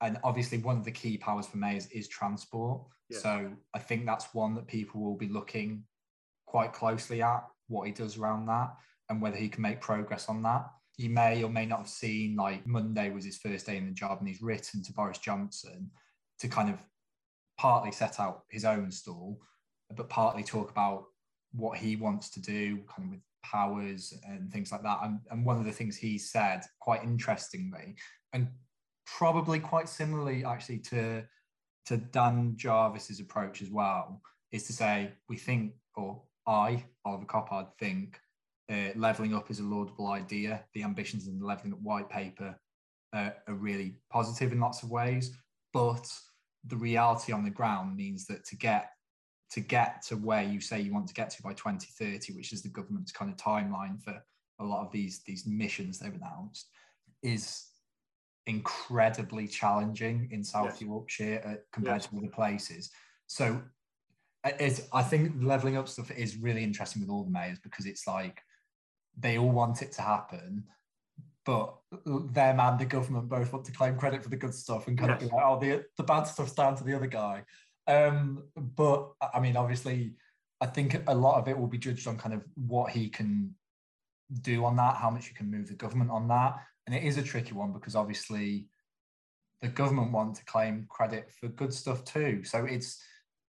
and 0.00 0.18
obviously, 0.24 0.58
one 0.58 0.78
of 0.78 0.84
the 0.84 0.92
key 0.92 1.16
powers 1.16 1.46
for 1.46 1.58
mayors 1.58 1.86
is 1.88 2.08
transport. 2.08 2.82
Yeah. 3.08 3.18
So 3.18 3.56
I 3.74 3.78
think 3.78 4.04
that's 4.06 4.34
one 4.34 4.54
that 4.54 4.66
people 4.66 5.00
will 5.00 5.16
be 5.16 5.28
looking 5.28 5.84
quite 6.46 6.72
closely 6.72 7.22
at 7.22 7.44
what 7.68 7.86
he 7.86 7.92
does 7.92 8.16
around 8.16 8.46
that 8.46 8.76
and 9.08 9.20
whether 9.20 9.36
he 9.36 9.48
can 9.48 9.62
make 9.62 9.80
progress 9.80 10.28
on 10.28 10.42
that. 10.42 10.70
You 10.98 11.10
may 11.10 11.42
or 11.42 11.50
may 11.50 11.66
not 11.66 11.80
have 11.80 11.88
seen 11.88 12.36
like 12.36 12.66
Monday 12.66 13.10
was 13.10 13.24
his 13.24 13.36
first 13.36 13.66
day 13.66 13.76
in 13.76 13.86
the 13.86 13.92
job 13.92 14.18
and 14.18 14.28
he's 14.28 14.42
written 14.42 14.82
to 14.84 14.92
Boris 14.92 15.18
Johnson 15.18 15.90
to 16.38 16.48
kind 16.48 16.70
of 16.70 16.78
partly 17.58 17.92
set 17.92 18.20
out 18.20 18.44
his 18.50 18.64
own 18.64 18.90
stall, 18.90 19.40
but 19.94 20.08
partly 20.08 20.42
talk 20.42 20.70
about 20.70 21.04
what 21.52 21.78
he 21.78 21.96
wants 21.96 22.30
to 22.30 22.40
do, 22.40 22.78
kind 22.86 23.06
of 23.06 23.10
with 23.10 23.20
powers 23.42 24.12
and 24.26 24.52
things 24.52 24.72
like 24.72 24.82
that. 24.82 24.98
And, 25.02 25.20
and 25.30 25.44
one 25.44 25.58
of 25.58 25.64
the 25.64 25.72
things 25.72 25.96
he 25.96 26.18
said, 26.18 26.62
quite 26.80 27.02
interestingly, 27.02 27.96
and 28.32 28.48
probably 29.06 29.60
quite 29.60 29.88
similarly 29.88 30.44
actually 30.44 30.78
to 30.78 31.24
to 31.86 31.96
Dan 31.96 32.54
Jarvis's 32.56 33.20
approach 33.20 33.62
as 33.62 33.70
well, 33.70 34.20
is 34.50 34.66
to 34.66 34.72
say 34.72 35.12
we 35.28 35.36
think, 35.36 35.72
or 35.94 36.20
I, 36.46 36.84
Oliver 37.04 37.26
Coppard, 37.26 37.68
think 37.78 38.18
uh, 38.70 38.90
leveling 38.96 39.34
up 39.34 39.50
is 39.50 39.60
a 39.60 39.64
laudable 39.64 40.08
idea. 40.08 40.64
The 40.74 40.82
ambitions 40.82 41.28
in 41.28 41.38
the 41.38 41.46
leveling 41.46 41.72
up 41.72 41.80
white 41.80 42.10
paper 42.10 42.58
uh, 43.14 43.30
are 43.46 43.54
really 43.54 43.96
positive 44.10 44.52
in 44.52 44.60
lots 44.60 44.82
of 44.82 44.90
ways, 44.90 45.36
but 45.72 46.06
the 46.64 46.76
reality 46.76 47.32
on 47.32 47.44
the 47.44 47.50
ground 47.50 47.96
means 47.96 48.26
that 48.26 48.44
to 48.46 48.56
get 48.56 48.90
to 49.48 49.60
get 49.60 50.02
to 50.02 50.16
where 50.16 50.42
you 50.42 50.60
say 50.60 50.80
you 50.80 50.92
want 50.92 51.06
to 51.06 51.14
get 51.14 51.30
to 51.30 51.42
by 51.42 51.52
2030, 51.52 52.32
which 52.32 52.52
is 52.52 52.62
the 52.62 52.68
government's 52.68 53.12
kind 53.12 53.30
of 53.30 53.36
timeline 53.36 54.02
for 54.02 54.20
a 54.58 54.64
lot 54.64 54.84
of 54.84 54.90
these 54.90 55.22
these 55.24 55.46
missions 55.46 55.98
they've 55.98 56.14
announced, 56.14 56.68
is 57.22 57.66
incredibly 58.46 59.46
challenging 59.46 60.28
in 60.30 60.42
South 60.42 60.80
Yes. 60.80 60.82
Yorkshire 60.82 61.42
uh, 61.44 61.54
compared 61.72 62.02
Yes. 62.02 62.10
to 62.10 62.18
other 62.18 62.28
places. 62.28 62.90
So 63.26 63.62
uh, 64.44 64.52
it's, 64.60 64.82
I 64.92 65.02
think 65.02 65.32
leveling 65.40 65.76
up 65.76 65.88
stuff 65.88 66.10
is 66.10 66.36
really 66.36 66.62
interesting 66.62 67.02
with 67.02 67.10
all 67.10 67.24
the 67.24 67.30
mayors 67.30 67.58
because 67.58 67.86
it's 67.86 68.06
like 68.06 68.40
they 69.16 69.38
all 69.38 69.50
want 69.50 69.82
it 69.82 69.92
to 69.92 70.02
happen, 70.02 70.64
but 71.44 71.74
them 72.06 72.60
and 72.60 72.78
the 72.78 72.84
government 72.84 73.28
both 73.28 73.52
want 73.52 73.64
to 73.64 73.72
claim 73.72 73.96
credit 73.96 74.22
for 74.22 74.28
the 74.28 74.36
good 74.36 74.54
stuff 74.54 74.88
and 74.88 74.98
kind 74.98 75.12
of 75.12 75.20
be 75.20 75.26
like, 75.26 75.44
oh, 75.44 75.58
the, 75.58 75.84
the 75.96 76.02
bad 76.02 76.24
stuff's 76.24 76.54
down 76.54 76.76
to 76.76 76.84
the 76.84 76.94
other 76.94 77.06
guy. 77.06 77.44
Um, 77.86 78.44
but 78.56 79.12
I 79.32 79.40
mean, 79.40 79.56
obviously, 79.56 80.14
I 80.60 80.66
think 80.66 81.00
a 81.06 81.14
lot 81.14 81.38
of 81.38 81.48
it 81.48 81.58
will 81.58 81.68
be 81.68 81.78
judged 81.78 82.08
on 82.08 82.18
kind 82.18 82.34
of 82.34 82.42
what 82.54 82.90
he 82.90 83.08
can 83.08 83.54
do 84.42 84.64
on 84.64 84.76
that, 84.76 84.96
how 84.96 85.10
much 85.10 85.28
you 85.28 85.34
can 85.34 85.50
move 85.50 85.68
the 85.68 85.74
government 85.74 86.10
on 86.10 86.28
that. 86.28 86.56
And 86.86 86.96
it 86.96 87.04
is 87.04 87.16
a 87.16 87.22
tricky 87.22 87.52
one 87.52 87.72
because 87.72 87.94
obviously 87.94 88.68
the 89.62 89.68
government 89.68 90.12
want 90.12 90.36
to 90.36 90.44
claim 90.44 90.86
credit 90.88 91.30
for 91.38 91.48
good 91.48 91.72
stuff 91.72 92.04
too. 92.04 92.42
So 92.44 92.64
it's 92.64 93.02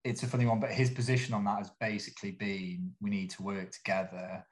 it's 0.04 0.23
a 0.23 0.28
funny 0.28 0.45
one, 0.45 0.60
but 0.60 0.71
his 0.71 0.89
position 0.89 1.34
on 1.34 1.45
that 1.45 1.60
has 1.60 1.71
basically 1.80 2.32
been 2.32 2.91
we 3.02 3.10
need 3.10 3.30
to 3.32 3.43
work 3.43 3.71
together 3.71 4.43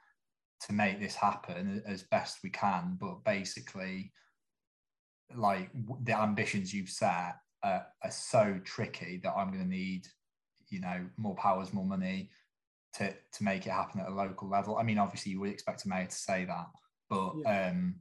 to 0.67 0.73
make 0.73 0.99
this 0.99 1.15
happen 1.15 1.81
as 1.87 2.03
best 2.03 2.39
we 2.43 2.49
can. 2.49 2.97
But 2.99 3.23
basically, 3.23 4.11
like 5.35 5.69
the 6.03 6.17
ambitions 6.17 6.73
you've 6.73 6.89
set 6.89 7.37
are, 7.63 7.85
are 8.03 8.11
so 8.11 8.59
tricky 8.63 9.19
that 9.23 9.33
I'm 9.35 9.51
going 9.51 9.63
to 9.63 9.69
need, 9.69 10.07
you 10.69 10.81
know, 10.81 11.05
more 11.17 11.35
powers, 11.35 11.73
more 11.73 11.85
money 11.85 12.29
to 12.93 13.09
to 13.11 13.43
make 13.43 13.65
it 13.65 13.71
happen 13.71 14.01
at 14.01 14.09
a 14.09 14.13
local 14.13 14.49
level. 14.49 14.77
I 14.77 14.83
mean, 14.83 14.97
obviously, 14.97 15.31
you 15.31 15.39
would 15.39 15.49
expect 15.51 15.85
a 15.85 15.87
mayor 15.87 16.07
to 16.07 16.15
say 16.15 16.45
that, 16.45 16.67
but 17.09 17.33
um, 17.45 17.95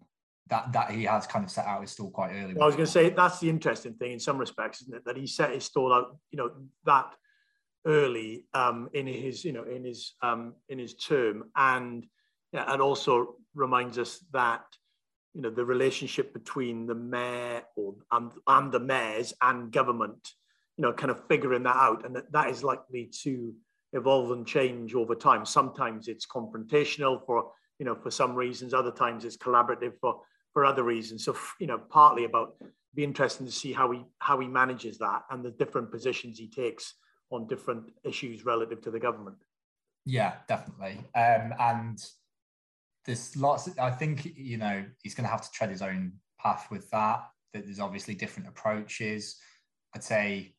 that 0.49 0.73
that 0.73 0.91
he 0.91 1.05
has 1.05 1.27
kind 1.27 1.45
of 1.45 1.51
set 1.51 1.67
out 1.67 1.81
his 1.81 1.93
stall 1.93 2.11
quite 2.11 2.33
early. 2.33 2.55
Well, 2.55 2.65
I 2.65 2.67
was 2.67 2.77
going 2.77 2.87
to 2.87 2.93
say 2.93 3.11
that's 3.11 3.41
the 3.41 3.49
interesting 3.49 3.95
thing 3.95 4.13
in 4.13 4.21
some 4.21 4.39
respects, 4.39 4.83
isn't 4.83 4.95
it? 4.95 5.05
That 5.05 5.17
he 5.17 5.27
set 5.27 5.53
his 5.53 5.65
stall 5.65 5.93
out, 5.93 6.17
you 6.31 6.39
know, 6.39 6.51
that 6.85 7.15
early 7.87 8.45
um, 8.53 8.89
in 8.93 9.07
his, 9.07 9.45
you 9.45 9.53
know, 9.53 9.65
in 9.65 9.85
his 9.85 10.15
um, 10.23 10.55
in 10.69 10.79
his 10.79 10.95
term, 10.95 11.45
and 11.57 12.05
yeah, 12.53 12.65
and 12.73 12.83
also 12.83 13.37
reminds 13.55 13.99
us 13.99 14.25
that 14.33 14.65
you 15.35 15.43
know 15.43 15.51
the 15.51 15.65
relationship 15.65 16.33
between 16.33 16.87
the 16.87 16.95
mayor 16.95 17.63
or 17.77 17.95
and, 18.11 18.33
and 18.47 18.73
the 18.73 18.81
mayors 18.81 19.33
and 19.43 19.73
government, 19.73 20.31
you 20.77 20.83
know, 20.83 20.93
kind 20.93 21.11
of 21.11 21.27
figuring 21.29 21.63
that 21.65 21.77
out, 21.77 22.05
and 22.05 22.17
that, 22.17 22.33
that 22.33 22.51
is 22.51 22.65
likely 22.65 23.11
to 23.23 23.55
evolve 23.93 24.31
and 24.31 24.47
change 24.47 24.95
over 24.95 25.15
time. 25.15 25.45
Sometimes 25.45 26.09
it's 26.09 26.27
confrontational 26.27 27.25
for 27.25 27.53
you 27.79 27.87
know 27.87 27.95
for 27.95 28.11
some 28.11 28.35
reasons, 28.35 28.75
other 28.75 28.93
times 28.93 29.25
it's 29.25 29.37
collaborative 29.37 29.95
for 30.01 30.21
for 30.53 30.65
other 30.65 30.83
reasons. 30.83 31.25
So 31.25 31.37
you 31.61 31.67
know, 31.67 31.79
partly 31.79 32.25
about 32.25 32.55
be 32.95 33.05
interesting 33.05 33.47
to 33.47 33.53
see 33.53 33.73
how 33.73 33.91
he 33.93 34.05
how 34.19 34.41
he 34.41 34.49
manages 34.49 34.99
that 34.99 35.23
and 35.31 35.45
the 35.45 35.53
different 35.53 35.91
positions 35.91 36.39
he 36.39 36.49
takes 36.49 36.95
on 37.31 37.47
different 37.47 37.85
issues 38.05 38.45
relative 38.45 38.81
to 38.83 38.91
the 38.91 38.99
government. 38.99 39.37
Yeah, 40.05 40.35
definitely. 40.49 40.99
Um, 41.15 41.55
and 41.61 42.03
there's 43.07 43.37
lots. 43.37 43.69
I 43.79 43.91
think 43.91 44.33
you 44.37 44.59
know 44.59 44.85
he's 45.03 45.15
going 45.15 45.25
to 45.25 45.31
have 45.31 45.43
to 45.43 45.51
tread 45.51 45.71
his 45.71 45.83
own 45.83 46.13
path 46.41 46.71
with 46.71 46.91
that. 46.91 47.29
That 47.53 47.65
there's 47.65 47.81
obviously 47.81 48.15
different 48.15 48.49
approaches. 48.49 49.37
I'd 49.95 50.05
say, 50.05 50.55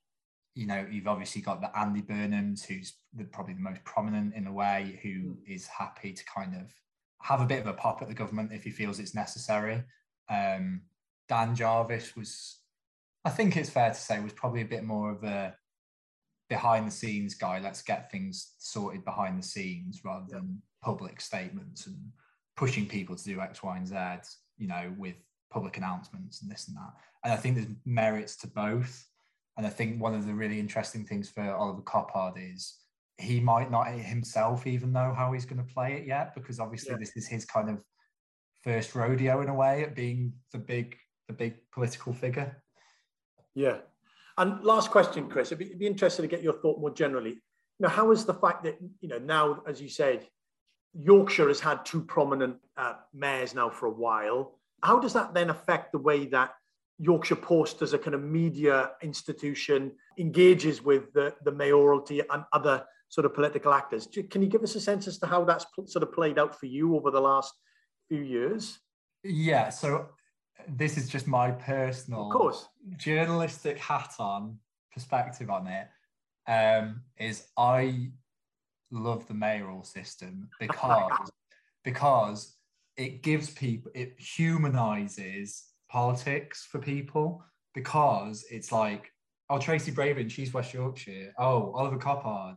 you 0.56 0.68
know, 0.68 0.86
you've 0.90 1.08
obviously 1.08 1.42
got 1.42 1.62
the 1.62 1.78
Andy 1.78 2.02
Burnhams, 2.02 2.66
who's 2.66 2.94
the, 3.14 3.24
probably 3.24 3.54
the 3.54 3.62
most 3.62 3.84
prominent 3.86 4.36
in 4.36 4.48
a 4.48 4.52
way, 4.54 5.00
who 5.02 5.38
is 5.48 5.68
happy 5.68 6.12
to 6.14 6.24
kind 6.26 6.56
of 6.56 6.74
have 7.22 7.40
a 7.40 7.46
bit 7.46 7.62
of 7.62 7.68
a 7.68 7.74
pop 7.74 8.02
at 8.02 8.08
the 8.08 8.14
government 8.14 8.52
if 8.52 8.64
he 8.64 8.72
feels 8.72 9.00
it's 9.00 9.16
necessary. 9.16 9.84
Um, 10.30 10.82
Dan 11.30 11.56
Jarvis 11.56 12.16
was, 12.16 12.58
I 13.24 13.30
think 13.30 13.56
it's 13.56 13.70
fair 13.70 13.90
to 13.90 13.96
say, 13.96 14.20
was 14.20 14.34
probably 14.34 14.62
a 14.62 14.66
bit 14.66 14.84
more 14.84 15.12
of 15.12 15.24
a 15.24 15.56
behind 16.50 16.88
the 16.88 16.92
scenes 16.92 17.36
guy. 17.36 17.60
Let's 17.60 17.82
get 17.82 18.12
things 18.12 18.54
sorted 18.58 19.06
behind 19.06 19.40
the 19.40 19.48
scenes 19.48 20.02
rather 20.04 20.26
Yeah. 20.30 20.40
than 20.40 20.62
public 20.84 21.22
statements 21.22 21.88
and 21.88 22.12
pushing 22.56 22.86
people 22.86 23.16
to 23.16 23.24
do 23.24 23.42
X, 23.42 23.64
Y, 23.64 23.78
and 23.78 23.88
Z, 23.88 23.96
you 24.58 24.68
know, 24.68 24.94
with 24.98 25.16
public 25.52 25.78
announcements 25.78 26.42
and 26.42 26.52
this 26.52 26.68
and 26.68 26.78
that. 26.78 26.94
And 27.24 27.34
I 27.34 27.36
think 27.36 27.56
there's 27.56 27.68
merits 27.86 28.36
to 28.38 28.48
both. 28.48 29.06
And 29.58 29.66
I 29.68 29.70
think 29.70 30.02
one 30.02 30.16
of 30.16 30.26
the 30.26 30.34
really 30.34 30.60
interesting 30.60 31.06
things 31.06 31.30
for 31.30 31.44
Oliver 31.54 31.82
Coppard 31.82 32.34
is 32.38 32.78
he 33.18 33.40
might 33.40 33.70
not 33.70 33.88
himself 33.88 34.66
even 34.66 34.92
know 34.92 35.14
how 35.14 35.32
he's 35.32 35.46
going 35.46 35.64
to 35.66 35.74
play 35.74 35.94
it 35.94 36.08
yet, 36.08 36.34
because 36.34 36.60
obviously 36.60 36.92
Yeah. 36.92 36.98
this 36.98 37.16
is 37.16 37.28
his 37.28 37.46
kind 37.46 37.70
of 37.70 37.84
first 38.64 38.96
rodeo 38.96 39.42
in 39.42 39.50
a 39.50 39.54
way 39.54 39.84
at 39.84 39.96
being 39.96 40.34
the 40.52 40.58
big 40.58 40.98
the 41.28 41.34
big 41.34 41.56
political 41.72 42.14
figure. 42.14 42.62
Yeah. 43.56 43.80
And 44.38 44.64
last 44.64 44.92
question, 44.92 45.30
Chris, 45.30 45.52
I'd 45.52 45.60
be, 45.60 45.74
be 45.76 45.88
interested 45.88 46.22
to 46.24 46.28
get 46.28 46.42
your 46.42 46.54
thought 46.54 46.80
more 46.80 46.90
generally. 46.90 47.40
Now, 47.80 47.90
how 47.90 48.12
is 48.12 48.26
the 48.26 48.34
fact 48.34 48.64
that, 48.64 48.78
you 49.02 49.10
know, 49.10 49.18
now, 49.18 49.62
as 49.68 49.82
you 49.82 49.90
said, 49.90 50.28
Yorkshire 50.94 51.48
has 51.48 51.60
had 51.60 51.86
two 51.86 52.02
prominent 52.02 52.58
uh, 52.78 52.94
mayors 53.14 53.56
now 53.56 53.70
for 53.70 53.86
a 53.88 53.92
while. 53.92 54.60
How 54.84 55.00
does 55.00 55.14
that 55.14 55.34
then 55.34 55.50
affect 55.50 55.92
the 55.92 56.00
way 56.00 56.26
that 56.28 56.52
Yorkshire 57.00 57.36
Post, 57.36 57.82
as 57.82 57.94
a 57.94 57.98
kind 57.98 58.14
of 58.14 58.22
media 58.22 58.92
institution, 59.02 59.92
engages 60.18 60.84
with 60.84 61.12
the, 61.14 61.34
the 61.44 61.52
mayoralty 61.52 62.22
and 62.30 62.44
other 62.54 62.86
sort 63.10 63.26
of 63.26 63.34
political 63.34 63.74
actors? 63.74 64.08
Can 64.30 64.42
you 64.42 64.50
give 64.50 64.64
us 64.64 64.76
a 64.76 64.82
sense 64.82 65.08
as 65.08 65.18
to 65.20 65.28
how 65.28 65.44
that's 65.44 65.66
sort 65.86 66.04
of 66.04 66.14
played 66.14 66.38
out 66.38 66.60
for 66.60 66.66
you 66.66 66.96
over 66.96 67.10
the 67.10 67.22
last 67.22 67.54
few 68.08 68.22
years? 68.22 68.80
Yeah, 69.24 69.70
so 69.70 70.10
this 70.68 70.98
is 70.98 71.10
just 71.10 71.28
my 71.28 71.52
personal, 71.52 72.28
of 72.28 72.34
course, 72.34 72.68
journalistic 72.98 73.78
hat 73.78 74.14
on 74.20 74.58
perspective 74.94 75.50
on 75.50 75.68
it. 75.68 75.88
Um, 76.48 77.04
is 77.18 77.48
I 77.58 78.12
love 78.92 79.28
the 79.28 79.34
mayoral 79.34 79.84
system 79.84 80.50
oh 80.62 80.68
because 80.68 81.32
because 81.84 82.56
it 82.98 83.24
gives 83.24 83.50
people 83.50 83.92
it 83.96 84.14
humanizes 84.20 85.64
politics 85.90 86.68
for 86.70 86.80
people 86.80 87.44
because 87.74 88.46
it's 88.52 88.72
like 88.72 89.12
oh 89.50 89.58
Tracy 89.58 89.92
Brabin 89.92 90.30
she's 90.30 90.54
West 90.54 90.74
Yorkshire 90.74 91.34
oh 91.38 91.72
Oliver 91.76 91.98
Coppard 91.98 92.56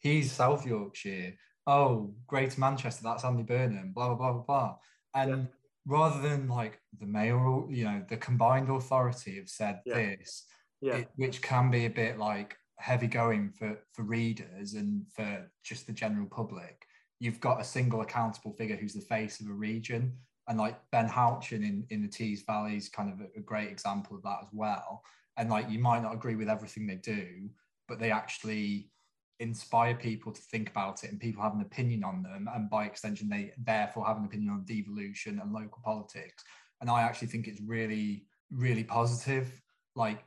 he's 0.00 0.30
South 0.30 0.66
Yorkshire 0.66 1.34
oh 1.66 2.12
Greater 2.26 2.60
Manchester 2.60 3.02
that's 3.04 3.24
Andy 3.24 3.42
Burnham 3.42 3.92
blah 3.92 4.08
blah 4.08 4.16
blah 4.16 4.32
blah 4.32 4.42
blah 4.42 4.76
and 5.14 5.30
yeah. 5.30 5.44
rather 5.86 6.20
than 6.20 6.48
like 6.48 6.80
the 6.98 7.06
mayoral 7.06 7.66
you 7.70 7.84
know 7.84 8.02
the 8.08 8.16
combined 8.16 8.70
authority 8.70 9.36
have 9.36 9.48
said 9.48 9.80
yeah. 9.86 9.94
this 9.94 10.44
yeah. 10.82 10.96
It, 10.96 11.08
which 11.16 11.42
can 11.42 11.70
be 11.70 11.86
a 11.86 11.90
bit 11.90 12.18
like 12.18 12.56
heavy 12.78 13.06
going 13.06 13.50
for 13.50 13.78
for 13.92 14.02
readers 14.02 14.74
and 14.74 15.06
for 15.14 15.50
just 15.64 15.86
the 15.86 15.92
general 15.92 16.26
public 16.26 16.86
you've 17.18 17.40
got 17.40 17.60
a 17.60 17.64
single 17.64 18.02
accountable 18.02 18.52
figure 18.52 18.76
who's 18.76 18.94
the 18.94 19.00
face 19.00 19.40
of 19.40 19.48
a 19.48 19.52
region. 19.52 20.12
And 20.48 20.58
like 20.58 20.78
ben 20.92 21.08
houchen 21.08 21.64
in 21.64 21.84
in 21.90 22.02
the 22.02 22.08
tees 22.08 22.44
valley 22.46 22.76
is 22.76 22.88
kind 22.88 23.12
of 23.12 23.20
a, 23.20 23.38
a 23.38 23.42
great 23.42 23.68
example 23.68 24.16
of 24.16 24.22
that 24.22 24.38
as 24.42 24.48
well. 24.52 25.02
And 25.36 25.50
like 25.50 25.68
you 25.68 25.78
might 25.78 26.02
not 26.02 26.14
agree 26.14 26.36
with 26.36 26.48
everything 26.48 26.86
they 26.86 26.96
do 26.96 27.48
but 27.88 28.00
they 28.00 28.10
actually 28.10 28.90
inspire 29.38 29.94
people 29.94 30.32
to 30.32 30.40
think 30.50 30.68
about 30.68 31.04
it 31.04 31.10
and 31.10 31.20
people 31.20 31.40
have 31.40 31.54
an 31.54 31.60
opinion 31.60 32.02
on 32.02 32.22
them. 32.22 32.48
And 32.52 32.68
by 32.70 32.84
extension 32.84 33.28
they 33.28 33.52
therefore 33.58 34.06
have 34.06 34.18
an 34.18 34.24
opinion 34.24 34.50
on 34.50 34.64
devolution 34.64 35.40
and 35.40 35.52
local 35.52 35.82
politics. 35.84 36.44
And 36.80 36.90
i 36.90 37.02
actually 37.02 37.28
think 37.28 37.48
it's 37.48 37.60
really 37.60 38.26
really 38.52 38.84
positive. 38.84 39.50
Like 39.96 40.24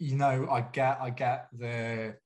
you 0.00 0.16
know, 0.16 0.48
I 0.50 0.62
get 0.62 0.98
I 1.00 1.10
get 1.10 1.48
the 1.56 2.16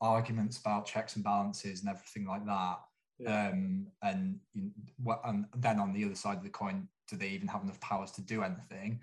arguments 0.00 0.58
about 0.58 0.86
checks 0.86 1.14
and 1.14 1.24
balances 1.24 1.80
and 1.80 1.90
everything 1.90 2.26
like 2.26 2.44
that. 2.46 2.78
Yeah. 3.18 3.50
Um, 3.50 3.86
and, 4.02 4.40
you 4.54 4.70
know, 5.04 5.20
and 5.24 5.44
then 5.54 5.78
on 5.78 5.92
the 5.92 6.06
other 6.06 6.14
side 6.14 6.38
of 6.38 6.42
the 6.42 6.48
coin, 6.48 6.88
do 7.06 7.16
they 7.16 7.28
even 7.28 7.48
have 7.48 7.62
enough 7.62 7.78
powers 7.80 8.10
to 8.12 8.22
do 8.22 8.42
anything? 8.42 9.00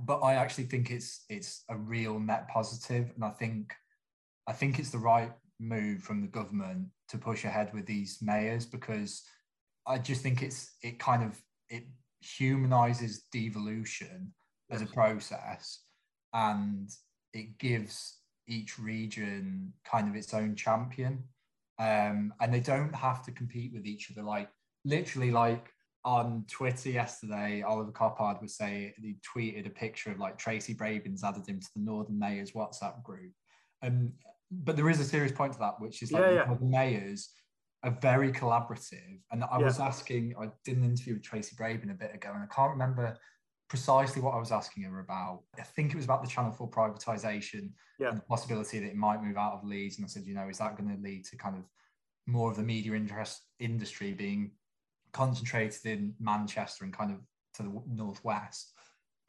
But 0.00 0.18
I 0.20 0.34
actually 0.34 0.64
think 0.64 0.90
it's 0.90 1.24
it's 1.28 1.62
a 1.68 1.76
real 1.76 2.18
net 2.18 2.48
positive, 2.48 3.12
and 3.14 3.24
I 3.24 3.30
think 3.30 3.72
I 4.48 4.52
think 4.52 4.78
it's 4.78 4.90
the 4.90 4.98
right 4.98 5.30
move 5.60 6.02
from 6.02 6.20
the 6.20 6.26
government 6.26 6.88
to 7.10 7.18
push 7.18 7.44
ahead 7.44 7.72
with 7.72 7.86
these 7.86 8.18
mayors 8.20 8.66
because 8.66 9.22
I 9.86 9.98
just 9.98 10.22
think 10.22 10.42
it's 10.42 10.72
it 10.82 10.98
kind 10.98 11.22
of 11.22 11.40
it 11.68 11.84
humanizes 12.20 13.24
devolution 13.30 14.32
as 14.70 14.82
a 14.82 14.86
process 14.86 15.84
and 16.32 16.88
it 17.32 17.58
gives 17.58 18.18
each 18.48 18.78
region 18.78 19.72
kind 19.84 20.08
of 20.08 20.16
its 20.16 20.34
own 20.34 20.54
champion. 20.54 21.24
Um, 21.78 22.32
and 22.40 22.52
they 22.52 22.60
don't 22.60 22.94
have 22.94 23.24
to 23.24 23.32
compete 23.32 23.72
with 23.72 23.86
each 23.86 24.10
other. 24.10 24.22
Like 24.22 24.48
literally, 24.84 25.30
like 25.30 25.70
on 26.04 26.44
Twitter 26.50 26.90
yesterday, 26.90 27.62
Oliver 27.62 27.92
Coppard 27.92 28.40
was 28.42 28.56
saying 28.56 28.92
he 29.00 29.16
tweeted 29.36 29.66
a 29.66 29.70
picture 29.70 30.10
of 30.10 30.18
like 30.18 30.38
Tracy 30.38 30.74
Brabin's 30.74 31.24
added 31.24 31.48
him 31.48 31.60
to 31.60 31.68
the 31.74 31.82
Northern 31.82 32.18
Mayors 32.18 32.52
WhatsApp 32.52 33.02
group. 33.02 33.32
Um, 33.82 34.12
but 34.50 34.76
there 34.76 34.90
is 34.90 35.00
a 35.00 35.04
serious 35.04 35.32
point 35.32 35.54
to 35.54 35.58
that, 35.60 35.80
which 35.80 36.02
is 36.02 36.12
like 36.12 36.22
yeah, 36.22 36.30
yeah. 36.30 36.54
the 36.54 36.64
mayors 36.64 37.30
are 37.82 37.96
very 38.02 38.30
collaborative. 38.30 39.20
And 39.30 39.42
I 39.44 39.58
yeah. 39.58 39.64
was 39.64 39.80
asking, 39.80 40.34
I 40.40 40.48
did 40.64 40.76
an 40.76 40.84
interview 40.84 41.14
with 41.14 41.22
Tracy 41.22 41.56
Brabin 41.56 41.90
a 41.90 41.94
bit 41.94 42.14
ago, 42.14 42.30
and 42.34 42.42
I 42.42 42.54
can't 42.54 42.70
remember 42.70 43.16
precisely 43.72 44.20
what 44.20 44.34
I 44.34 44.38
was 44.38 44.52
asking 44.52 44.82
her 44.82 45.00
about. 45.00 45.44
I 45.58 45.62
think 45.62 45.94
it 45.94 45.96
was 45.96 46.04
about 46.04 46.22
the 46.22 46.28
Channel 46.28 46.52
4 46.52 46.68
privatisation 46.68 47.70
yeah. 47.98 48.10
and 48.10 48.18
the 48.18 48.22
possibility 48.22 48.78
that 48.78 48.84
it 48.84 48.96
might 48.96 49.22
move 49.22 49.38
out 49.38 49.54
of 49.54 49.64
Leeds. 49.64 49.96
And 49.96 50.04
I 50.04 50.08
said, 50.08 50.26
you 50.26 50.34
know, 50.34 50.46
is 50.50 50.58
that 50.58 50.76
going 50.76 50.94
to 50.94 51.02
lead 51.02 51.24
to 51.24 51.38
kind 51.38 51.56
of 51.56 51.62
more 52.26 52.50
of 52.50 52.58
the 52.58 52.62
media 52.62 52.92
interest 52.92 53.40
industry 53.60 54.12
being 54.12 54.50
concentrated 55.14 55.86
in 55.86 56.14
Manchester 56.20 56.84
and 56.84 56.92
kind 56.92 57.12
of 57.12 57.20
to 57.54 57.62
the 57.62 57.82
northwest? 57.90 58.74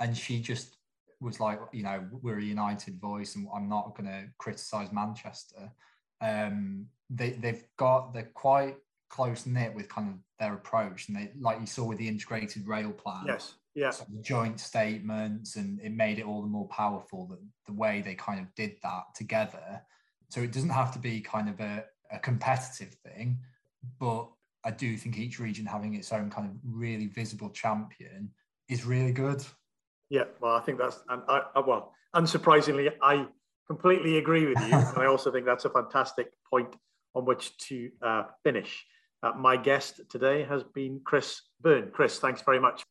And 0.02 0.18
she 0.18 0.42
just 0.42 0.76
was 1.22 1.40
like, 1.40 1.62
you 1.72 1.84
know, 1.84 2.06
we're 2.22 2.40
a 2.40 2.44
united 2.44 3.00
voice 3.00 3.38
and 3.38 3.48
I'm 3.56 3.70
not 3.70 3.96
going 3.96 4.10
to 4.10 4.26
criticise 4.40 4.92
Manchester. 4.92 5.72
Um, 6.20 6.88
they, 7.10 7.30
they've 7.30 7.64
got, 7.78 8.14
they're 8.14 8.30
quite 8.34 8.76
close 9.10 9.46
knit 9.46 9.74
with 9.74 9.88
kind 9.88 10.10
of 10.10 10.16
their 10.38 10.54
approach. 10.54 11.08
And 11.08 11.16
they, 11.16 11.32
like 11.40 11.62
you 11.62 11.66
saw 11.66 11.86
with 11.86 11.98
the 11.98 12.10
integrated 12.10 12.68
rail 12.68 12.92
plan. 12.92 13.24
Yes 13.26 13.54
yeah. 13.76 13.92
joint 14.22 14.60
statements 14.60 15.56
and 15.56 15.80
it 15.82 15.92
made 15.92 16.20
it 16.20 16.26
all 16.26 16.42
the 16.42 16.48
more 16.48 16.68
powerful 16.68 17.28
that 17.28 17.40
the 17.66 17.74
way 17.74 18.02
they 18.02 18.16
kind 18.16 18.40
of 18.40 18.54
did 18.56 18.76
that 18.84 19.04
together. 19.16 19.82
So 20.30 20.42
it 20.42 20.52
doesn't 20.52 20.70
have 20.70 20.92
to 20.94 21.00
be 21.00 21.22
kind 21.22 21.50
of 21.50 21.60
a, 21.60 21.86
a 22.12 22.20
competitive 22.20 22.96
thing 23.06 23.40
but 24.00 24.30
i 24.64 24.72
do 24.72 24.98
think 24.98 25.18
each 25.18 25.40
region 25.40 25.66
having 25.66 25.94
its 25.96 26.12
own 26.12 26.30
kind 26.30 26.50
of 26.50 26.56
really 26.66 27.08
visible 27.08 27.50
champion 27.50 28.30
is 28.70 28.86
really 28.86 29.12
good. 29.12 29.44
Yeah 30.10 30.24
well 30.40 30.56
i 30.56 30.62
think 30.62 30.78
that's 30.78 31.00
and 31.10 31.22
I, 31.28 31.42
I 31.56 31.60
well 31.60 31.94
unsurprisingly 32.16 32.92
i 33.02 33.26
completely 33.68 34.18
agree 34.18 34.46
with 34.46 34.60
you 34.60 34.74
and 34.74 34.98
i 34.98 35.06
also 35.06 35.32
think 35.32 35.46
that's 35.46 35.66
a 35.66 35.70
fantastic 35.70 36.32
point 36.50 36.76
on 37.16 37.26
which 37.26 37.56
to 37.58 37.92
uh, 38.02 38.24
finish. 38.44 38.84
Uh, 39.22 39.32
my 39.38 39.56
guest 39.56 40.02
today 40.10 40.44
has 40.44 40.64
been 40.64 41.00
chris 41.06 41.42
byrne. 41.62 41.90
Chris 41.92 42.20
thanks 42.20 42.42
very 42.42 42.60
much 42.60 42.84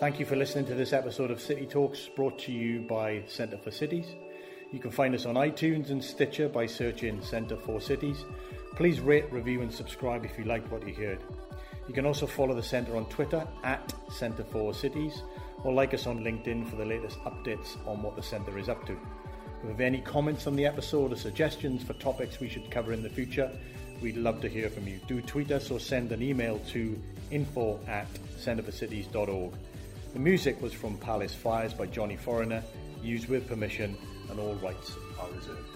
Thank 0.00 0.18
you 0.18 0.26
for 0.26 0.34
listening 0.34 0.66
to 0.66 0.74
this 0.74 0.92
episode 0.92 1.30
of 1.30 1.40
City 1.40 1.66
Talks 1.66 2.08
brought 2.08 2.36
to 2.40 2.52
you 2.52 2.80
by 2.80 3.22
Centre 3.28 3.56
for 3.56 3.70
Cities. 3.70 4.06
You 4.72 4.80
can 4.80 4.90
find 4.90 5.14
us 5.14 5.24
on 5.24 5.36
iTunes 5.36 5.90
and 5.90 6.02
Stitcher 6.02 6.48
by 6.48 6.66
searching 6.66 7.22
Centre 7.22 7.56
for 7.56 7.80
Cities. 7.80 8.24
Please 8.74 8.98
rate, 8.98 9.32
review, 9.32 9.62
and 9.62 9.72
subscribe 9.72 10.24
if 10.24 10.36
you 10.36 10.44
liked 10.44 10.70
what 10.72 10.86
you 10.86 10.92
heard. 10.92 11.20
You 11.86 11.94
can 11.94 12.06
also 12.06 12.26
follow 12.26 12.56
the 12.56 12.62
Centre 12.62 12.96
on 12.96 13.06
Twitter 13.06 13.46
at 13.62 13.94
Centre 14.10 14.42
for 14.42 14.74
Cities 14.74 15.22
or 15.62 15.72
like 15.72 15.94
us 15.94 16.08
on 16.08 16.24
LinkedIn 16.24 16.68
for 16.68 16.74
the 16.74 16.84
latest 16.84 17.20
updates 17.20 17.76
on 17.86 18.02
what 18.02 18.16
the 18.16 18.22
Centre 18.22 18.58
is 18.58 18.68
up 18.68 18.84
to. 18.86 18.92
If 18.92 18.98
you 19.62 19.68
have 19.68 19.80
any 19.80 20.00
comments 20.00 20.48
on 20.48 20.56
the 20.56 20.66
episode 20.66 21.12
or 21.12 21.16
suggestions 21.16 21.84
for 21.84 21.92
topics 21.94 22.40
we 22.40 22.48
should 22.48 22.68
cover 22.68 22.92
in 22.92 23.04
the 23.04 23.10
future, 23.10 23.48
we'd 24.02 24.16
love 24.16 24.40
to 24.40 24.48
hear 24.48 24.68
from 24.68 24.88
you. 24.88 24.98
Do 25.06 25.22
tweet 25.22 25.52
us 25.52 25.70
or 25.70 25.78
send 25.78 26.10
an 26.10 26.20
email 26.20 26.58
to 26.72 27.00
info 27.30 27.78
at 27.86 28.12
centreforcities.org. 28.38 29.54
The 30.14 30.20
music 30.20 30.62
was 30.62 30.72
from 30.72 30.96
Palace 30.98 31.34
Fires 31.34 31.74
by 31.74 31.86
Johnny 31.86 32.14
Foreigner, 32.14 32.62
used 33.02 33.28
with 33.28 33.48
permission, 33.48 33.96
and 34.30 34.38
all 34.38 34.54
rights 34.62 34.92
are 35.20 35.28
reserved. 35.32 35.68